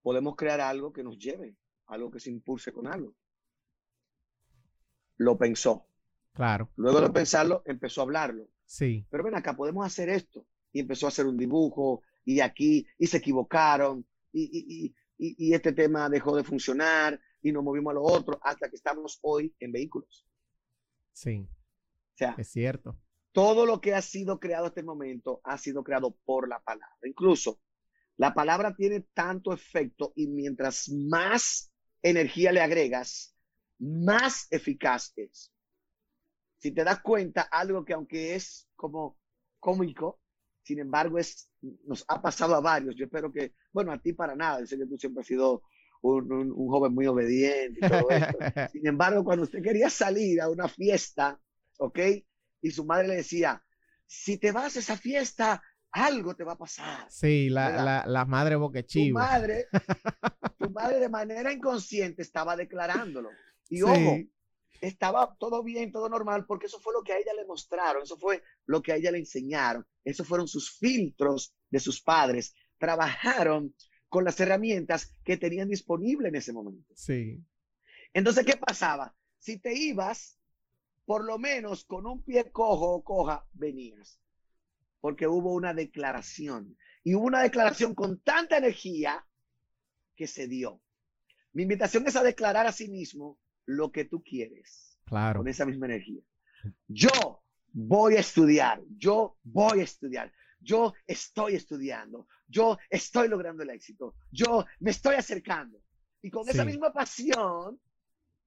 [0.03, 3.15] podemos crear algo que nos lleve, algo que se impulse con algo.
[5.17, 5.87] Lo pensó.
[6.37, 6.71] Claro.
[6.77, 8.49] Luego de pensarlo, empezó a hablarlo.
[8.65, 9.05] Sí.
[9.11, 10.47] Pero ven acá, podemos hacer esto.
[10.73, 16.09] Y empezó a hacer un dibujo, y aquí, y se equivocaron, y, y este tema
[16.09, 20.27] dejó de funcionar, y nos movimos a lo otro, hasta que estamos hoy en vehículos.
[21.13, 21.49] Sí
[22.17, 22.99] sea, es cierto.
[23.33, 26.97] Todo lo que ha sido creado hasta el momento ha sido creado por la palabra.
[27.05, 27.61] Incluso
[28.17, 31.71] la palabra tiene tanto efecto y mientras más
[32.03, 33.37] energía le agregas,
[33.79, 35.53] más eficaz es.
[36.67, 39.17] Si te das cuenta, algo que aunque es como
[39.61, 40.19] cómico,
[40.65, 41.49] sin embargo, es,
[41.87, 42.97] nos ha pasado a varios.
[42.97, 45.63] Yo espero que, bueno, a ti para nada, sé que tú siempre has sido
[46.03, 48.37] un, un joven muy obediente y todo esto.
[48.73, 51.39] Sin embargo, cuando usted quería salir a una fiesta,
[51.79, 52.01] ¿ok?
[52.63, 53.63] Y su madre le decía,
[54.05, 57.07] si te vas a esa fiesta, algo te va a pasar.
[57.09, 59.21] Sí, la, la, madre boquechivo.
[59.21, 59.67] Tu madre,
[60.59, 63.31] tu madre de manera inconsciente estaba declarándolo.
[63.69, 64.17] Y ojo,
[64.81, 68.17] estaba todo bien, todo normal, porque eso fue lo que a ella le mostraron, eso
[68.17, 72.55] fue lo que a ella le enseñaron, esos fueron sus filtros de sus padres.
[72.79, 73.75] Trabajaron
[74.09, 76.95] con las herramientas que tenían disponible en ese momento.
[76.95, 77.45] Sí.
[78.13, 79.15] Entonces, ¿qué pasaba?
[79.39, 80.39] Si te ibas
[81.05, 84.21] por lo menos con un pie cojo o coja venías,
[85.01, 89.25] porque hubo una declaración y hubo una declaración con tanta energía
[90.17, 90.83] que se dio.
[91.53, 94.99] Mi invitación es a declarar a sí mismo lo que tú quieres.
[95.05, 95.41] Claro.
[95.41, 96.23] Con esa misma energía.
[96.89, 103.71] Yo voy a estudiar, yo voy a estudiar, yo estoy estudiando, yo estoy logrando el
[103.71, 105.79] éxito, yo me estoy acercando.
[106.23, 107.79] Y con esa misma pasión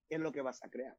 [0.10, 0.98] es lo que vas a crear.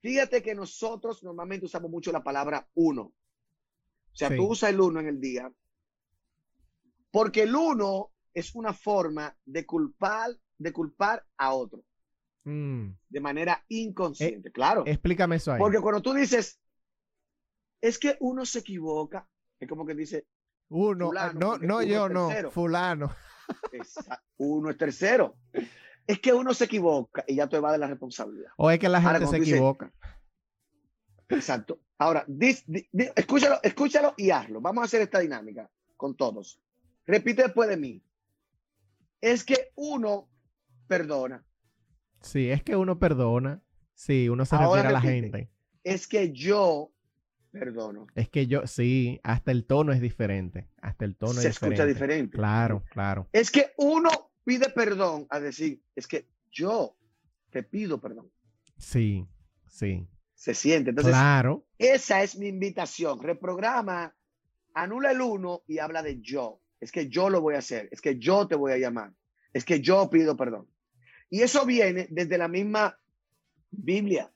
[0.00, 3.02] Fíjate que nosotros normalmente usamos mucho la palabra uno.
[3.02, 5.50] O sea, tú usas el uno en el día.
[7.10, 11.82] Porque el uno es una forma de culpar, de culpar a otro.
[12.44, 12.90] Mm.
[13.08, 14.84] De manera inconsciente, eh, claro.
[14.86, 15.58] Explícame eso ahí.
[15.58, 16.60] Porque cuando tú dices,
[17.80, 19.28] es que uno se equivoca,
[19.58, 20.26] es como que dice,
[20.68, 23.14] uno, ah, no, no yo, no, fulano.
[24.38, 25.36] uno es tercero
[26.06, 28.50] es que uno se equivoca y ya te va de la responsabilidad.
[28.56, 29.92] O es que la gente se equivoca.
[31.28, 31.80] Exacto.
[31.98, 32.26] Ahora,
[33.16, 34.60] escúchalo, escúchalo y hazlo.
[34.60, 36.60] Vamos a hacer esta dinámica con todos.
[37.06, 38.02] Repite después de mí.
[39.20, 40.28] Es que uno
[40.86, 41.44] perdona.
[42.24, 43.62] Sí, es que uno perdona.
[43.94, 45.50] Sí, uno se refiere a la gente.
[45.84, 46.94] Es que yo
[47.52, 48.06] perdono.
[48.14, 50.68] Es que yo, sí, hasta el tono es diferente.
[50.82, 51.76] Hasta el tono se es diferente.
[51.76, 52.36] Se escucha diferente.
[52.36, 53.28] Claro, claro.
[53.32, 54.10] Es que uno
[54.44, 56.96] pide perdón a decir, es que yo
[57.50, 58.30] te pido perdón.
[58.76, 59.26] Sí,
[59.68, 60.08] sí.
[60.34, 60.90] Se siente.
[60.90, 61.66] Entonces, claro.
[61.78, 63.22] esa es mi invitación.
[63.22, 64.14] Reprograma,
[64.74, 66.60] anula el uno y habla de yo.
[66.80, 67.88] Es que yo lo voy a hacer.
[67.92, 69.12] Es que yo te voy a llamar.
[69.52, 70.68] Es que yo pido perdón.
[71.34, 72.96] Y eso viene desde la misma
[73.72, 74.30] Biblia.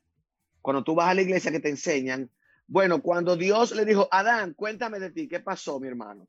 [0.61, 2.28] Cuando tú vas a la iglesia que te enseñan,
[2.66, 6.26] bueno, cuando Dios le dijo, Adán, cuéntame de ti, ¿qué pasó, mi hermano?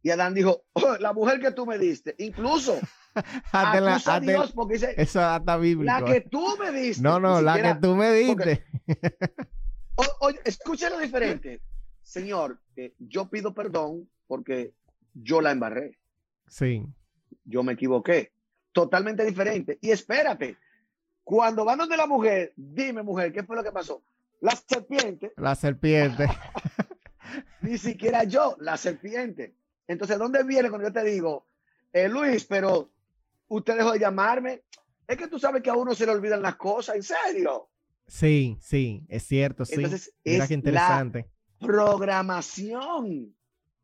[0.00, 2.78] Y Adán dijo, oh, la mujer que tú me diste, incluso
[3.52, 5.92] acusa a Dios porque dice, eso está bíblico.
[5.92, 7.02] La que tú me diste.
[7.02, 8.64] No, no, la que tú me diste.
[10.20, 11.62] Oye, escucha lo diferente.
[12.00, 14.72] Señor, eh, yo pido perdón porque
[15.14, 15.98] yo la embarré.
[16.46, 16.86] Sí.
[17.44, 18.37] Yo me equivoqué.
[18.78, 19.78] Totalmente diferente.
[19.80, 20.56] Y espérate,
[21.24, 24.02] cuando van donde la mujer, dime mujer, ¿qué fue lo que pasó?
[24.40, 25.32] La serpiente.
[25.36, 26.28] La serpiente.
[27.60, 29.54] Ni siquiera yo, la serpiente.
[29.88, 31.46] Entonces, ¿dónde viene cuando yo te digo,
[31.92, 32.90] eh, Luis, pero
[33.48, 34.62] usted dejó de llamarme?
[35.08, 37.68] Es que tú sabes que a uno se le olvidan las cosas, ¿en serio?
[38.06, 39.74] Sí, sí, es cierto, sí.
[39.74, 41.28] Entonces, Mira qué interesante.
[41.58, 43.34] La programación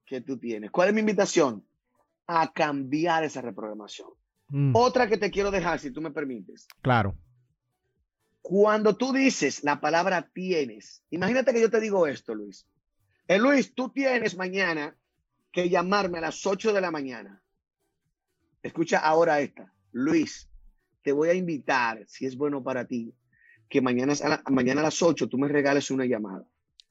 [0.04, 0.70] que tú tienes.
[0.70, 1.66] ¿Cuál es mi invitación?
[2.26, 4.10] A cambiar esa reprogramación.
[4.48, 4.72] Mm.
[4.74, 6.66] Otra que te quiero dejar, si tú me permites.
[6.82, 7.16] Claro.
[8.42, 12.66] Cuando tú dices la palabra tienes, imagínate que yo te digo esto, Luis.
[13.26, 14.96] Eh, Luis, tú tienes mañana
[15.50, 17.42] que llamarme a las 8 de la mañana.
[18.62, 19.72] Escucha ahora esta.
[19.92, 20.50] Luis,
[21.02, 23.14] te voy a invitar, si es bueno para ti,
[23.68, 26.44] que mañana a, mañana a las 8 tú me regales una llamada.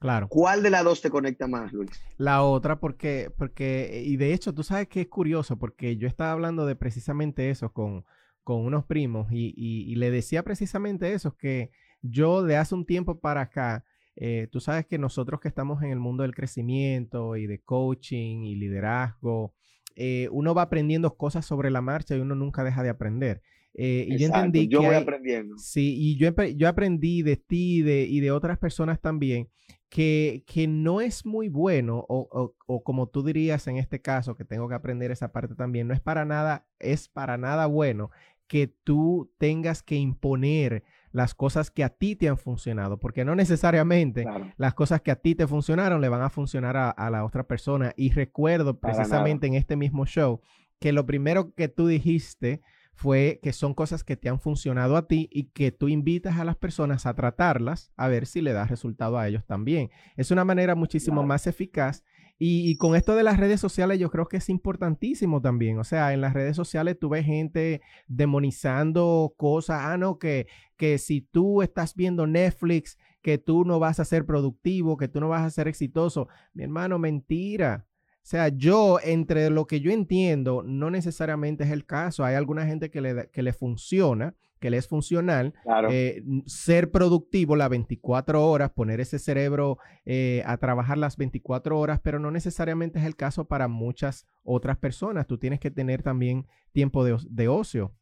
[0.04, 0.28] Claro.
[0.28, 1.90] ¿Cuál de las dos te conecta más, Luis?
[2.18, 6.32] La otra, porque, porque, y de hecho, tú sabes que es curioso, porque yo estaba
[6.32, 8.04] hablando de precisamente eso con,
[8.42, 11.70] con unos primos y, y, le decía precisamente eso, que
[12.02, 13.86] yo de hace un tiempo para acá,
[14.16, 18.42] eh, tú sabes que nosotros que estamos en el mundo del crecimiento y de coaching
[18.42, 19.54] y liderazgo,
[19.96, 23.40] eh, uno va aprendiendo cosas sobre la marcha y uno nunca deja de aprender.
[23.74, 25.58] Eh, y yo entendí yo voy aprendiendo.
[25.58, 29.48] Sí, y yo, yo aprendí de ti de, y de otras personas también
[29.88, 34.44] que, que no es muy bueno, o, o, como tú dirías en este caso, que
[34.44, 38.10] tengo que aprender esa parte también, no es para nada, es para nada bueno
[38.48, 43.36] que tú tengas que imponer las cosas que a ti te han funcionado, porque no
[43.36, 47.46] necesariamente las cosas que a ti te funcionaron le van a funcionar a, la otra
[47.46, 47.92] persona.
[47.96, 50.40] Y recuerdo precisamente en este mismo show
[50.80, 52.62] que lo primero que tú dijiste
[52.94, 56.44] fue que son cosas que te han funcionado a ti y que tú invitas a
[56.44, 59.90] las personas a tratarlas a ver si le das resultado a ellos también.
[60.16, 62.04] Es una manera muchísimo más eficaz
[62.38, 65.78] y, con esto de las redes sociales yo creo que es importantísimo también.
[65.78, 70.98] O sea, en las redes sociales tú ves gente demonizando cosas, ah, no, que, que
[70.98, 75.28] si tú estás viendo Netflix, que tú no vas a ser productivo, que tú no
[75.28, 76.28] vas a ser exitoso.
[76.52, 77.86] Mi hermano, mentira.
[78.24, 82.24] O sea, yo, entre lo que yo entiendo, no necesariamente es el caso.
[82.24, 85.52] Hay alguna gente que le, que le funciona, que le es funcional,
[85.90, 92.00] eh, ser productivo las 24 horas, poner ese cerebro eh, a trabajar las 24 horas,
[92.02, 95.26] pero no necesariamente es el caso para muchas otras personas.
[95.26, 97.92] Tú tienes que tener también tiempo de, ocio.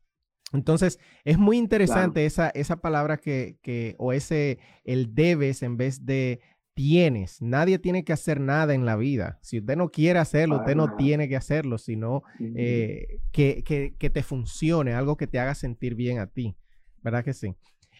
[0.53, 6.07] Entonces, es muy interesante esa, esa palabra que, que, o ese, el debes en vez
[6.07, 6.39] de
[6.75, 7.41] tienes.
[7.43, 9.39] Nadie tiene que hacer nada en la vida.
[9.43, 14.23] Si usted no quiere hacerlo, usted no tiene que hacerlo, sino eh, que, que, te
[14.23, 16.57] funcione, algo que te haga sentir bien a ti.
[17.03, 17.55] ¿Verdad que sí?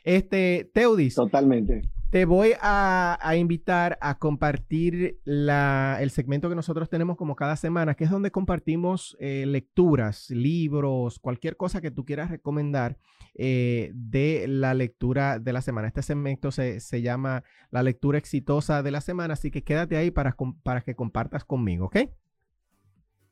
[0.05, 1.15] Este, Teudis.
[1.15, 1.83] Totalmente.
[2.13, 8.05] Te voy a, invitar a compartir el segmento que nosotros tenemos como cada semana, que
[8.05, 12.99] es donde compartimos eh, lecturas, libros, cualquier cosa que tú quieras recomendar
[13.35, 15.89] eh, de la lectura de la semana.
[15.89, 20.37] Este segmento se, llama la lectura exitosa de la semana, así que quédate ahí para,
[20.63, 21.97] para que compartas conmigo, ¿ok?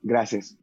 [0.00, 0.56] Gracias.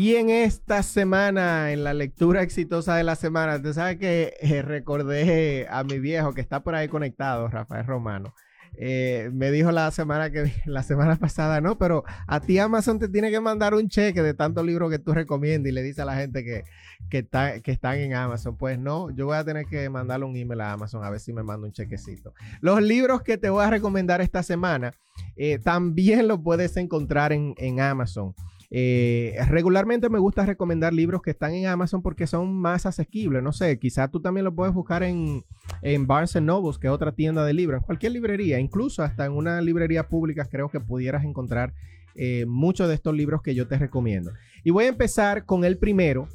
[0.00, 4.62] Y en esta semana, en la lectura exitosa de la semana, usted sabe que eh,
[4.62, 8.32] recordé a mi viejo que está por ahí conectado, Rafael Romano.
[8.78, 13.10] Eh, me dijo la semana que la semana pasada, no, pero a ti Amazon te
[13.10, 16.06] tiene que mandar un cheque de tantos libros que tú recomiendas y le dice a
[16.06, 16.64] la gente que,
[17.10, 17.28] que,
[17.62, 18.56] que están en Amazon.
[18.56, 21.34] Pues no, yo voy a tener que mandarle un email a Amazon a ver si
[21.34, 22.32] me manda un chequecito.
[22.62, 24.94] Los libros que te voy a recomendar esta semana
[25.36, 28.34] eh, también los puedes encontrar en, en Amazon.
[28.72, 33.42] Eh, regularmente me gusta recomendar libros que están en Amazon porque son más asequibles.
[33.42, 35.42] No sé, quizá tú también lo puedes buscar en,
[35.82, 39.32] en Barnes Nobles, que es otra tienda de libros, en cualquier librería, incluso hasta en
[39.32, 41.74] una librería pública creo que pudieras encontrar
[42.14, 44.32] eh, muchos de estos libros que yo te recomiendo.
[44.62, 46.28] Y voy a empezar con el primero.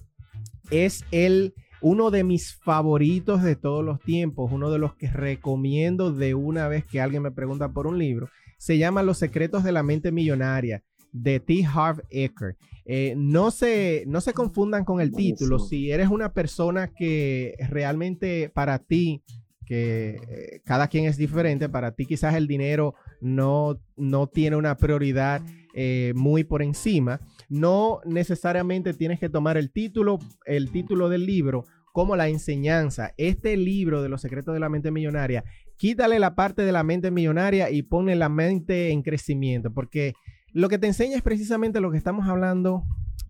[0.72, 6.12] Es el uno de mis favoritos de todos los tiempos, uno de los que recomiendo
[6.12, 8.30] de una vez que alguien me pregunta por un libro.
[8.58, 10.84] Se llama Los secretos de la mente millonaria
[11.16, 11.66] de T.
[11.66, 12.58] Harv Eker.
[12.86, 15.60] Eh, no, se, no se confundan con el título.
[15.60, 19.24] Si eres una persona que realmente para ti,
[19.66, 24.76] que eh, cada quien es diferente, para ti quizás el dinero no, no tiene una
[24.78, 25.42] prioridad
[25.74, 31.66] eh, muy por encima, no necesariamente tienes que tomar el título, el título del libro
[31.94, 33.14] como la enseñanza.
[33.18, 35.46] Este libro de los secretos de la mente millonaria,
[35.78, 40.14] quítale la parte de la mente millonaria y pone la mente en crecimiento, porque
[40.56, 42.86] lo que te enseña es precisamente lo que estamos hablando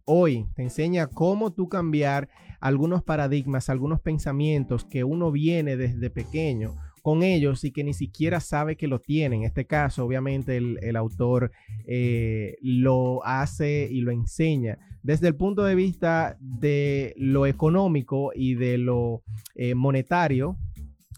[0.05, 0.45] hoy.
[0.55, 7.23] Te enseña cómo tú cambiar algunos paradigmas, algunos pensamientos que uno viene desde pequeño con
[7.23, 9.37] ellos y que ni siquiera sabe que lo tiene.
[9.37, 11.51] En este caso, obviamente, el, autor
[11.87, 18.53] eh, lo hace y lo enseña desde el punto de vista de lo económico y
[18.53, 19.23] de lo
[19.55, 20.57] eh, monetario,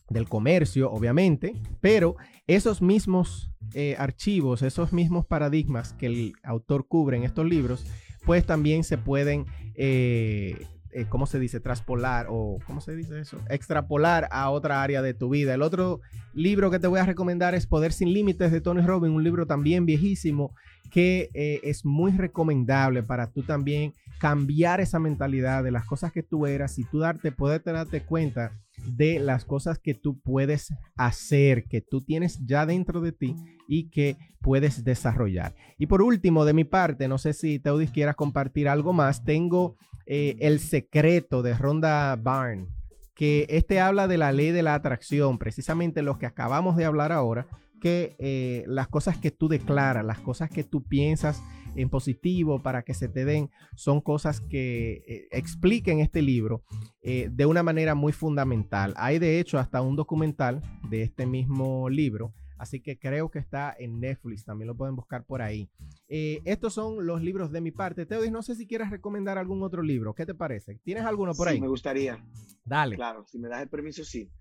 [0.09, 2.15] del comercio, obviamente, pero
[2.47, 7.85] esos mismos eh, archivos, esos mismos paradigmas que el autor cubre en estos libros,
[8.25, 9.45] pues también se pueden
[9.75, 10.65] eh,
[10.97, 11.59] eh, ¿cómo se dice?
[11.59, 13.37] Traspolar o, ¿cómo se dice eso?
[13.49, 15.53] Extrapolar a otra área de tu vida.
[15.53, 16.01] El otro
[16.33, 19.45] libro que te voy a recomendar es Poder sin Límites de Tony Robbins, un libro
[19.45, 20.55] también viejísimo
[20.89, 26.23] que eh, es muy recomendable para tú también cambiar esa mentalidad de las cosas que
[26.23, 28.53] tú eras y tú darte, poder darte cuenta
[28.86, 33.36] de las cosas que tú puedes hacer, que tú tienes ya dentro de ti
[33.67, 35.55] y que puedes desarrollar.
[35.78, 39.75] Y por último, de mi parte, no sé si Teudis quieras compartir algo más, tengo
[40.05, 42.69] eh, El secreto de Ronda Barn,
[43.13, 47.11] que este habla de la ley de la atracción, precisamente lo que acabamos de hablar
[47.11, 47.47] ahora,
[47.80, 51.41] que eh, las cosas que tú declaras, las cosas que tú piensas
[51.75, 56.63] en positivo para que se te den, son cosas que eh, expliquen este libro
[57.01, 58.93] eh, de una manera muy fundamental.
[58.97, 62.34] Hay de hecho hasta un documental de este mismo libro.
[62.57, 65.69] Así que creo que está en Netflix, también lo pueden buscar por ahí.
[66.07, 68.07] estos son los libros de mi parte.
[68.07, 70.15] Teodis, no sé si quieres recomendar algún otro libro.
[70.15, 70.80] ¿Qué te parece?
[70.84, 71.61] ¿Tienes alguno por ahí?
[71.61, 72.17] Me gustaría.
[72.65, 72.95] Dale.
[72.95, 74.32] Claro, si me das el permiso, sí.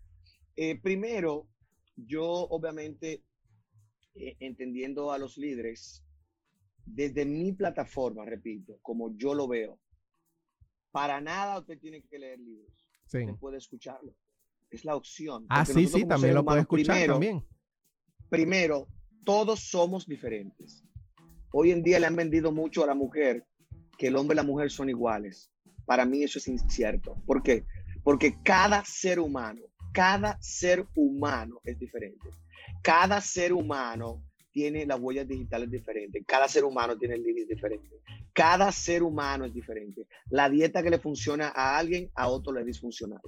[0.82, 1.46] primero,
[1.96, 3.24] yo obviamente,
[4.14, 6.04] eh, entendiendo a los líderes,
[6.84, 9.80] desde mi plataforma, repito, como yo lo veo,
[10.92, 12.72] para nada usted tiene que leer libros.
[13.06, 13.18] Sí.
[13.18, 14.14] Usted puede escucharlo.
[14.70, 15.46] Es la opción.
[15.48, 17.46] Ah, sí, sí, también lo puede escuchar primero, también.
[18.28, 18.88] Primero,
[19.24, 20.84] todos somos diferentes.
[21.52, 23.46] Hoy en día le han vendido mucho a la mujer
[23.96, 25.50] que el hombre y la mujer son iguales.
[25.84, 27.16] Para mí eso es incierto.
[27.26, 27.64] ¿Por qué?
[28.02, 29.62] Porque cada ser humano
[29.96, 32.28] cada ser humano es diferente.
[32.82, 34.22] Cada ser humano
[34.52, 36.22] tiene las huellas digitales diferentes.
[36.26, 37.88] Cada ser humano tiene el límite diferente.
[38.34, 40.06] Cada ser humano es diferente.
[40.28, 43.22] La dieta que le funciona a alguien, a otro le es disfuncional.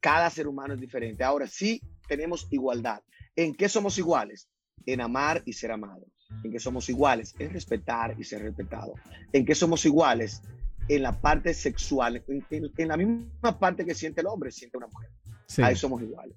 [0.00, 1.22] Cada ser humano es diferente.
[1.22, 3.02] Ahora sí tenemos igualdad.
[3.36, 4.48] ¿En qué somos iguales?
[4.86, 6.06] En amar y ser amado.
[6.42, 7.34] ¿En qué somos iguales?
[7.38, 8.94] En respetar y ser respetado.
[9.34, 10.40] ¿En qué somos iguales?
[10.88, 15.10] En la parte sexual, en la misma parte que siente el hombre, siente una mujer.
[15.58, 16.36] Ahí somos iguales.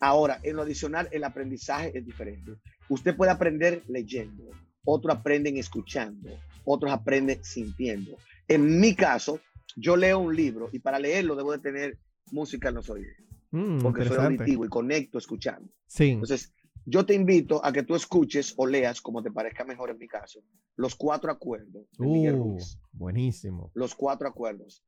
[0.00, 2.52] Ahora, en lo adicional, el aprendizaje es diferente.
[2.88, 4.50] Usted puede aprender leyendo,
[4.84, 6.30] otros aprenden escuchando,
[6.64, 8.16] otros aprenden sintiendo.
[8.48, 9.40] En mi caso,
[9.76, 11.98] yo leo un libro y para leerlo debo de tener
[12.32, 13.14] música en los oídos.
[13.52, 15.70] Mm, porque soy auditivo y conecto escuchando.
[15.86, 16.10] Sí.
[16.10, 16.52] Entonces,
[16.84, 20.08] yo te invito a que tú escuches o leas, como te parezca mejor en mi
[20.08, 20.42] caso,
[20.76, 21.86] los cuatro acuerdos.
[21.98, 22.58] Uh,
[22.92, 23.70] buenísimo.
[23.74, 24.84] Los cuatro acuerdos.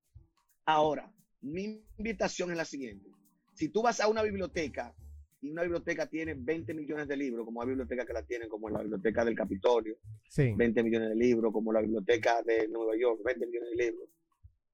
[0.66, 3.08] Ahora, mi invitación es la siguiente.
[3.54, 4.94] Si tú vas a una biblioteca
[5.40, 8.68] y una biblioteca tiene 20 millones de libros, como hay bibliotecas que la tienen, como
[8.70, 9.96] la biblioteca del Capitolio,
[10.36, 14.08] 20 millones de libros, como la biblioteca de Nueva York, 20 millones de libros.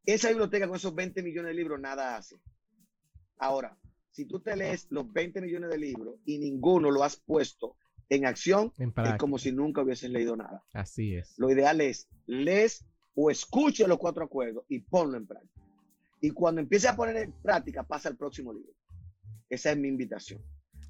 [0.06, 2.40] Esa biblioteca con esos 20 millones de libros nada hace.
[3.38, 3.76] Ahora,
[4.10, 7.76] si tú te lees los 20 millones de libros y ninguno lo has puesto
[8.08, 10.64] en acción, es como si nunca hubieses leído nada.
[10.72, 11.38] Así es.
[11.38, 15.60] Lo ideal es lees o escuche los cuatro acuerdos y ponlo en práctica.
[16.20, 18.72] Y cuando empiece a poner en práctica, pasa al próximo libro.
[19.48, 20.42] Esa es mi invitación.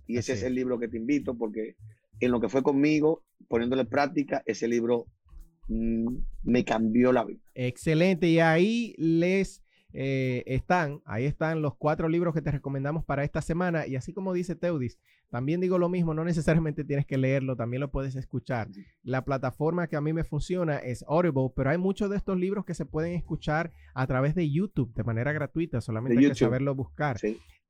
[0.07, 1.77] Y ese es el libro que te invito porque
[2.19, 5.07] en lo que fue conmigo, poniéndole en práctica, ese libro
[5.69, 7.41] mm, me cambió la vida.
[7.55, 8.29] Excelente.
[8.29, 9.63] Y ahí les
[9.93, 13.87] eh, están, ahí están los cuatro libros que te recomendamos para esta semana.
[13.87, 14.99] Y así como dice Teudis,
[15.31, 18.69] también digo lo mismo, no necesariamente tienes que leerlo, también lo puedes escuchar.
[19.03, 22.65] La plataforma que a mí me funciona es Audible, pero hay muchos de estos libros
[22.65, 26.75] que se pueden escuchar a través de YouTube de manera gratuita, solamente hay que saberlo
[26.75, 27.19] buscar.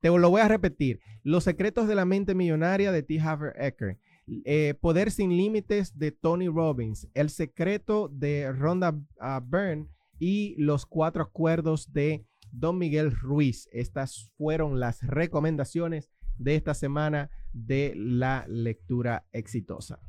[0.01, 0.99] Te lo voy a repetir.
[1.23, 3.19] Los secretos de la mente millonaria de T.
[3.19, 3.99] Haver Ecker.
[4.45, 7.07] Eh, Poder sin límites de Tony Robbins.
[7.13, 9.87] El secreto de Rhonda uh, Byrne
[10.21, 13.67] y los cuatro acuerdos de Don Miguel Ruiz.
[13.71, 19.99] Estas fueron las recomendaciones de esta semana de la lectura exitosa.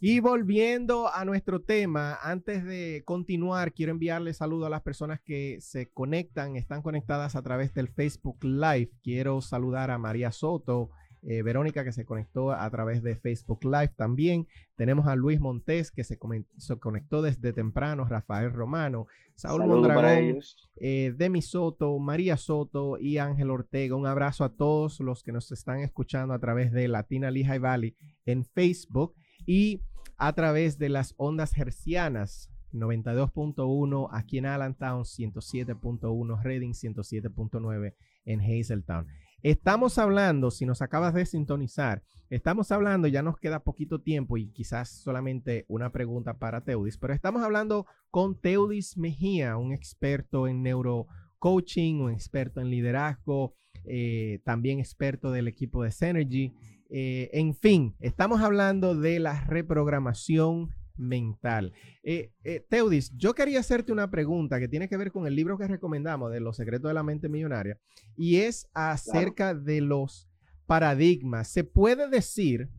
[0.00, 5.58] Y volviendo a nuestro tema, antes de continuar, quiero enviarle saludo a las personas que
[5.60, 8.90] se conectan, están conectadas a través del Facebook Live.
[9.04, 10.90] Quiero saludar a María Soto,
[11.26, 14.46] eh, Verónica que se conectó a través de Facebook Live también.
[14.76, 20.38] Tenemos a Luis Montés que se, conectó desde temprano, Rafael Romano, Saúl Mondragón,
[20.76, 23.96] eh, Demi Soto, María Soto y Ángel Ortega.
[23.96, 27.96] Un abrazo a todos los que nos están escuchando a través de Latina Lehigh Valley
[28.26, 29.14] en Facebook
[29.46, 29.80] y
[30.16, 37.94] a través de las ondas hercianas 92.1 aquí en Allentown, 107.1 Reading, 107.9
[38.24, 39.06] en Hazeltown.
[39.44, 44.48] Estamos hablando, si nos acabas de sintonizar, estamos hablando, ya nos queda poquito tiempo y
[44.48, 50.62] quizás solamente una pregunta para Teudis, pero estamos hablando con Teudis Mejía, un experto en
[50.62, 53.52] neurocoaching, un experto en liderazgo,
[53.84, 56.54] eh, también experto del equipo de Synergy.
[56.88, 61.72] Eh, en fin, estamos hablando de la reprogramación mental.
[62.02, 65.58] Eh, eh, Teudis, yo quería hacerte una pregunta que tiene que ver con el libro
[65.58, 67.78] que recomendamos de Los secretos de la mente millonaria
[68.16, 70.28] y es acerca de los
[70.66, 71.48] paradigmas.
[71.48, 72.70] Se puede decir,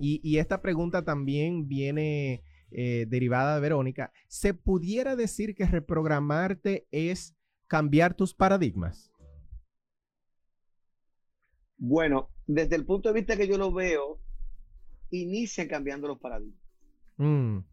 [0.00, 7.36] y, esta pregunta también viene eh, derivada de Verónica, ¿se pudiera decir que reprogramarte es
[7.66, 9.12] cambiar tus paradigmas?
[11.76, 14.20] Bueno, desde el punto de vista que yo lo veo,
[15.10, 16.69] inicia cambiando los paradigmas.
[17.20, 17.64] Mm.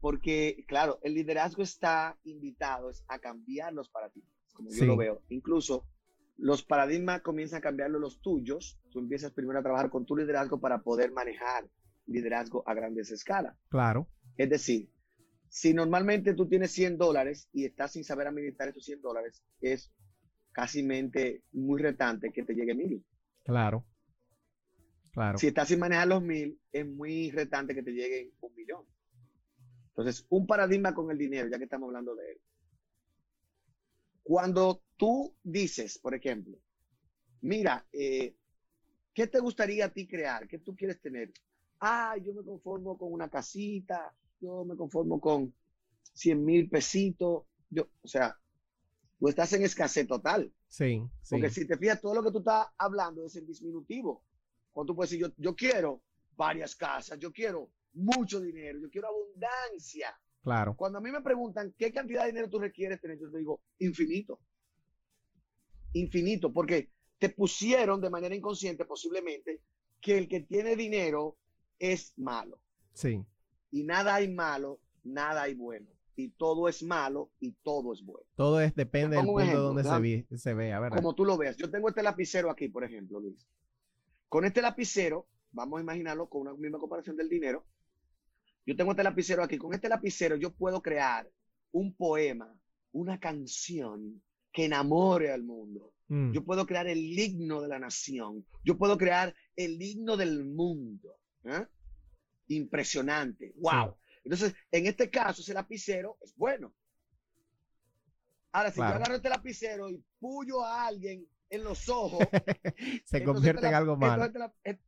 [0.00, 5.22] Porque, claro, el liderazgo está invitado a cambiar los paradigmas, como yo lo veo.
[5.28, 5.86] Incluso
[6.36, 8.80] los paradigmas comienzan a cambiar los tuyos.
[8.90, 11.68] Tú empiezas primero a trabajar con tu liderazgo para poder manejar
[12.06, 13.56] liderazgo a grandes escalas.
[13.68, 14.08] Claro.
[14.36, 14.90] Es decir,
[15.48, 19.92] si normalmente tú tienes 100 dólares y estás sin saber administrar esos 100 dólares, es
[20.52, 20.82] casi
[21.52, 23.04] muy retante que te llegue mil.
[23.44, 23.84] Claro.
[25.12, 25.38] Claro.
[25.38, 28.84] Si estás sin manejar los mil, es muy retante que te lleguen un millón.
[29.88, 32.40] Entonces, un paradigma con el dinero, ya que estamos hablando de él.
[34.22, 36.56] Cuando tú dices, por ejemplo,
[37.40, 38.36] mira, eh,
[39.12, 40.46] ¿qué te gustaría a ti crear?
[40.46, 41.32] ¿Qué tú quieres tener?
[41.80, 45.52] Ah, yo me conformo con una casita, yo me conformo con
[46.12, 47.44] 100 mil pesitos.
[47.68, 48.38] Yo, o sea,
[49.18, 50.52] tú estás en escasez total.
[50.68, 51.30] Sí, sí.
[51.30, 54.22] Porque si te fijas, todo lo que tú estás hablando es en disminutivo.
[54.86, 56.02] Tú puedes decir, yo, yo quiero
[56.36, 60.08] varias casas, yo quiero mucho dinero, yo quiero abundancia.
[60.42, 60.74] Claro.
[60.76, 63.60] Cuando a mí me preguntan qué cantidad de dinero tú requieres tener, yo te digo
[63.78, 64.40] infinito.
[65.92, 69.60] Infinito, porque te pusieron de manera inconsciente posiblemente
[70.00, 71.36] que el que tiene dinero
[71.78, 72.60] es malo.
[72.94, 73.22] Sí.
[73.70, 75.88] Y nada hay malo, nada hay bueno.
[76.16, 78.26] Y todo es malo y todo es bueno.
[78.34, 80.96] Todo es, depende del punto donde se ve, se vea, ¿verdad?
[80.96, 81.56] Como tú lo veas.
[81.56, 83.46] Yo tengo este lapicero aquí, por ejemplo, Luis.
[84.30, 87.66] Con este lapicero, vamos a imaginarlo con una misma comparación del dinero.
[88.64, 89.58] Yo tengo este lapicero aquí.
[89.58, 91.28] Con este lapicero yo puedo crear
[91.72, 92.56] un poema,
[92.92, 94.22] una canción
[94.52, 95.94] que enamore al mundo.
[96.06, 96.30] Mm.
[96.30, 98.46] Yo puedo crear el himno de la nación.
[98.64, 101.18] Yo puedo crear el himno del mundo.
[101.42, 101.66] ¿eh?
[102.46, 103.52] Impresionante.
[103.56, 103.96] ¡Wow!
[104.22, 106.72] Entonces, en este caso, ese lapicero es bueno.
[108.52, 112.20] Ahora, si yo agarro este lapicero y puyo a alguien en los ojos,
[113.04, 114.24] se convierte en algo malo.
[114.24, 114.78] Entonces,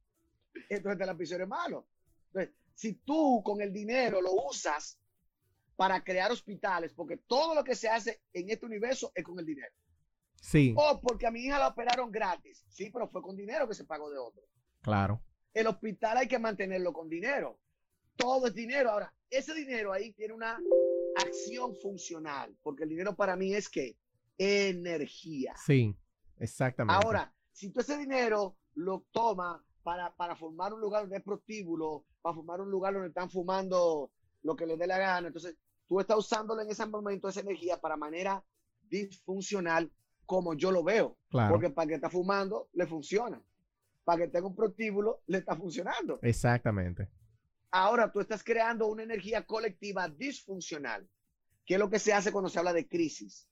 [0.69, 1.87] este lapicero es malo.
[2.29, 4.99] Entonces, si tú con el dinero lo usas
[5.77, 9.45] para crear hospitales, porque todo lo que se hace en este universo es con el
[9.47, 9.73] dinero.
[10.41, 10.75] Sí.
[10.77, 12.65] O porque a mi hija la operaron gratis.
[12.69, 14.43] Sí, pero fue con dinero que se pagó de otro.
[14.81, 15.23] Claro.
[15.55, 17.61] El hospital hay que mantenerlo con dinero.
[18.17, 18.91] Todo es dinero.
[18.91, 20.59] Ahora, ese dinero ahí tiene una
[21.17, 23.97] acción funcional, porque el dinero para mí es que
[24.39, 25.55] energía.
[25.65, 25.97] Sí.
[26.39, 27.05] Exactamente.
[27.05, 32.05] Ahora, si tú ese dinero lo tomas para, para formar un lugar donde es prostíbulo,
[32.21, 34.11] para formar un lugar donde están fumando
[34.43, 35.57] lo que les dé la gana, entonces
[35.87, 38.45] tú estás usándolo en ese momento, esa energía, para manera
[38.89, 39.91] disfuncional,
[40.27, 41.19] como yo lo veo.
[41.31, 41.53] Claro.
[41.53, 43.43] Porque para que está fumando, le funciona.
[44.05, 46.19] Para que tenga un prostíbulo, le está funcionando.
[46.23, 47.09] Exactamente.
[47.71, 51.09] Ahora tú estás creando una energía colectiva disfuncional,
[51.65, 53.49] que es lo que se hace cuando se habla de crisis.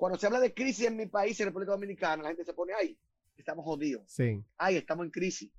[0.00, 2.72] Cuando se habla de crisis en mi país, en República Dominicana, la gente se pone
[2.72, 2.98] ahí,
[3.36, 4.04] estamos jodidos.
[4.06, 4.42] Sí.
[4.56, 5.52] Ahí estamos en crisis.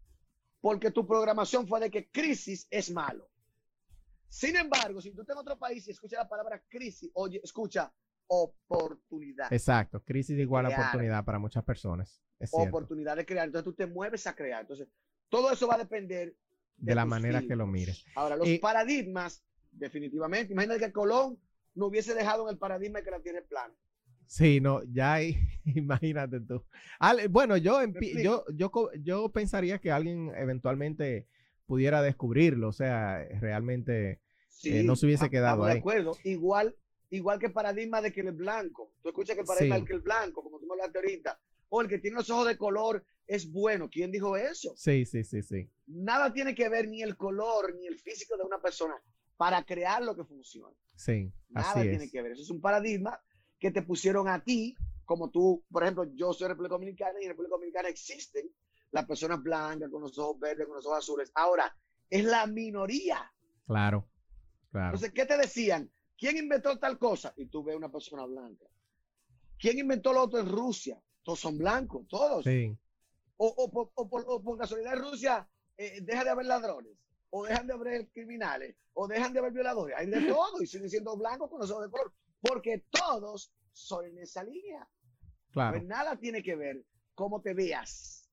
[0.59, 3.29] Porque tu programación fue de que crisis es malo.
[4.29, 7.93] Sin embargo, si tú estás en otro país y escuchas la palabra crisis, oye, escucha
[8.25, 9.53] oportunidad.
[9.53, 12.19] Exacto, crisis igual a oportunidad para muchas personas.
[12.49, 13.45] oportunidad de crear.
[13.45, 14.61] Entonces tú te mueves a crear.
[14.61, 14.87] Entonces,
[15.29, 16.35] todo eso va a depender
[16.77, 18.03] de, la manera que lo mires.
[18.15, 20.53] Ahora, los paradigmas, definitivamente.
[20.53, 21.39] Imagínate que Colón
[21.75, 23.75] no hubiese dejado en el paradigma que la tiene plana.
[24.31, 25.35] Sí, no, ya hay,
[25.75, 26.63] imagínate tú.
[27.31, 27.81] bueno, yo,
[28.23, 28.71] yo, yo,
[29.01, 31.27] yo pensaría que alguien eventualmente
[31.65, 34.21] pudiera descubrirlo, o sea, realmente
[34.63, 35.73] eh, no se hubiese quedado ahí.
[35.73, 36.77] De acuerdo, igual,
[37.09, 39.93] igual que el paradigma de que el blanco, tú escuchas que el paradigma de que
[39.95, 43.05] el blanco, como tú me hablaste ahorita, o el que tiene los ojos de color
[43.27, 43.89] es bueno.
[43.89, 44.73] ¿Quién dijo eso?
[44.77, 45.69] Sí, sí, sí, sí.
[45.87, 48.95] Nada tiene que ver ni el color ni el físico de una persona
[49.35, 50.73] para crear lo que funciona.
[50.95, 52.31] Sí, Nada tiene que ver.
[52.31, 53.19] Eso es un paradigma
[53.61, 57.29] que te pusieron a ti, como tú, por ejemplo, yo soy República Dominicana y en
[57.29, 58.49] República Dominicana existen
[58.89, 61.31] las personas blancas con los ojos verdes, con los ojos azules.
[61.35, 61.73] Ahora,
[62.09, 63.31] es la minoría.
[63.67, 64.09] Claro,
[64.71, 64.87] claro.
[64.87, 65.89] Entonces, ¿qué te decían?
[66.17, 67.33] ¿Quién inventó tal cosa?
[67.37, 68.65] Y tú ves una persona blanca.
[69.59, 70.99] ¿Quién inventó lo otro en Rusia?
[71.21, 72.43] Todos son blancos, todos.
[72.43, 72.75] Sí.
[73.37, 75.47] O, por, casualidad en Rusia
[75.77, 76.97] eh, deja de haber ladrones,
[77.29, 79.95] o dejan de haber criminales, o dejan de haber violadores.
[79.97, 82.11] Hay de todo y siguen siendo blancos con los ojos de color
[82.41, 84.87] porque todos son en esa línea.
[85.51, 85.77] Claro.
[85.77, 86.83] Pues nada tiene que ver
[87.13, 88.29] cómo te veas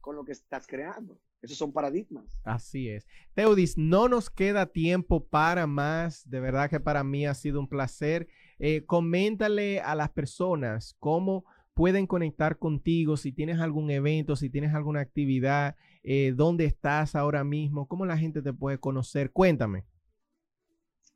[0.00, 1.20] con lo que estás creando.
[1.42, 2.38] Esos son paradigmas.
[2.44, 3.06] Así es.
[3.34, 6.28] Teudis, no nos queda tiempo para más.
[6.28, 8.28] De verdad que para mí ha sido un placer.
[8.58, 14.74] Eh, coméntale a las personas cómo pueden conectar contigo, si tienes algún evento, si tienes
[14.74, 19.30] alguna actividad, eh, dónde estás ahora mismo, cómo la gente te puede conocer.
[19.32, 19.86] Cuéntame.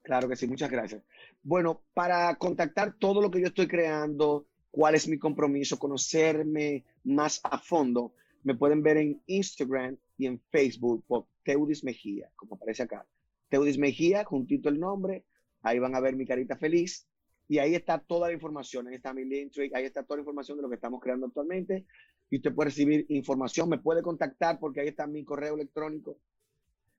[0.05, 1.03] Claro que sí, muchas gracias.
[1.43, 7.41] Bueno, para contactar todo lo que yo estoy creando, cuál es mi compromiso, conocerme más
[7.43, 12.83] a fondo, me pueden ver en Instagram y en Facebook por Teudis Mejía, como aparece
[12.83, 13.07] acá.
[13.49, 15.25] Teudis Mejía, juntito el nombre,
[15.63, 17.09] ahí van a ver mi carita feliz
[17.49, 20.59] y ahí está toda la información, ahí está mi link, ahí está toda la información
[20.59, 21.87] de lo que estamos creando actualmente
[22.29, 26.19] y usted puede recibir información, me puede contactar porque ahí está mi correo electrónico,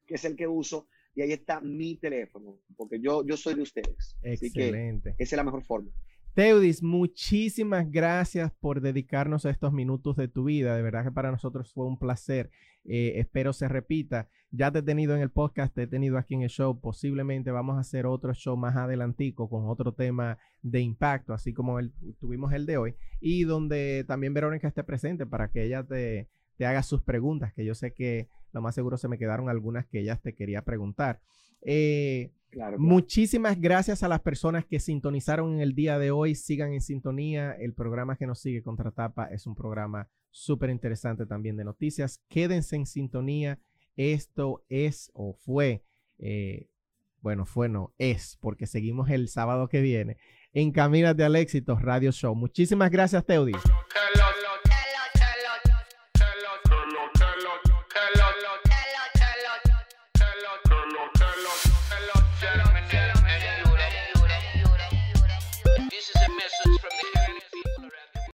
[0.08, 3.62] que es el que uso, y ahí está mi teléfono, porque yo, yo soy de
[3.62, 4.18] ustedes.
[4.22, 5.16] Excelente.
[5.18, 5.90] esa es la mejor forma.
[6.36, 10.76] Teudis, muchísimas gracias por dedicarnos a estos minutos de tu vida.
[10.76, 12.52] De verdad que para nosotros fue un placer.
[12.84, 14.28] Eh, espero se repita.
[14.52, 16.78] Ya te he tenido en el podcast, te he tenido aquí en el show.
[16.82, 21.80] Posiblemente vamos a hacer otro show más adelantico con otro tema de impacto, así como
[21.80, 22.96] el, tuvimos el de hoy.
[23.22, 27.64] Y donde también Verónica esté presente para que ella te, te haga sus preguntas, que
[27.64, 31.20] yo sé que lo más seguro se me quedaron algunas que ella te quería preguntar.
[31.62, 32.32] Eh,
[32.78, 36.36] Muchísimas gracias a las personas que sintonizaron en el día de hoy.
[36.36, 37.52] Sigan en sintonía.
[37.52, 42.24] El programa que nos sigue Contratapa es un programa súper interesante también de noticias.
[42.30, 43.60] Quédense en sintonía.
[43.98, 45.84] Esto es o fue,
[46.18, 46.70] eh,
[47.20, 50.16] bueno, fue no, es, porque seguimos el sábado que viene
[50.54, 52.36] en Caminas al Éxito Radio Show.
[52.36, 53.52] Muchísimas gracias, Teudi.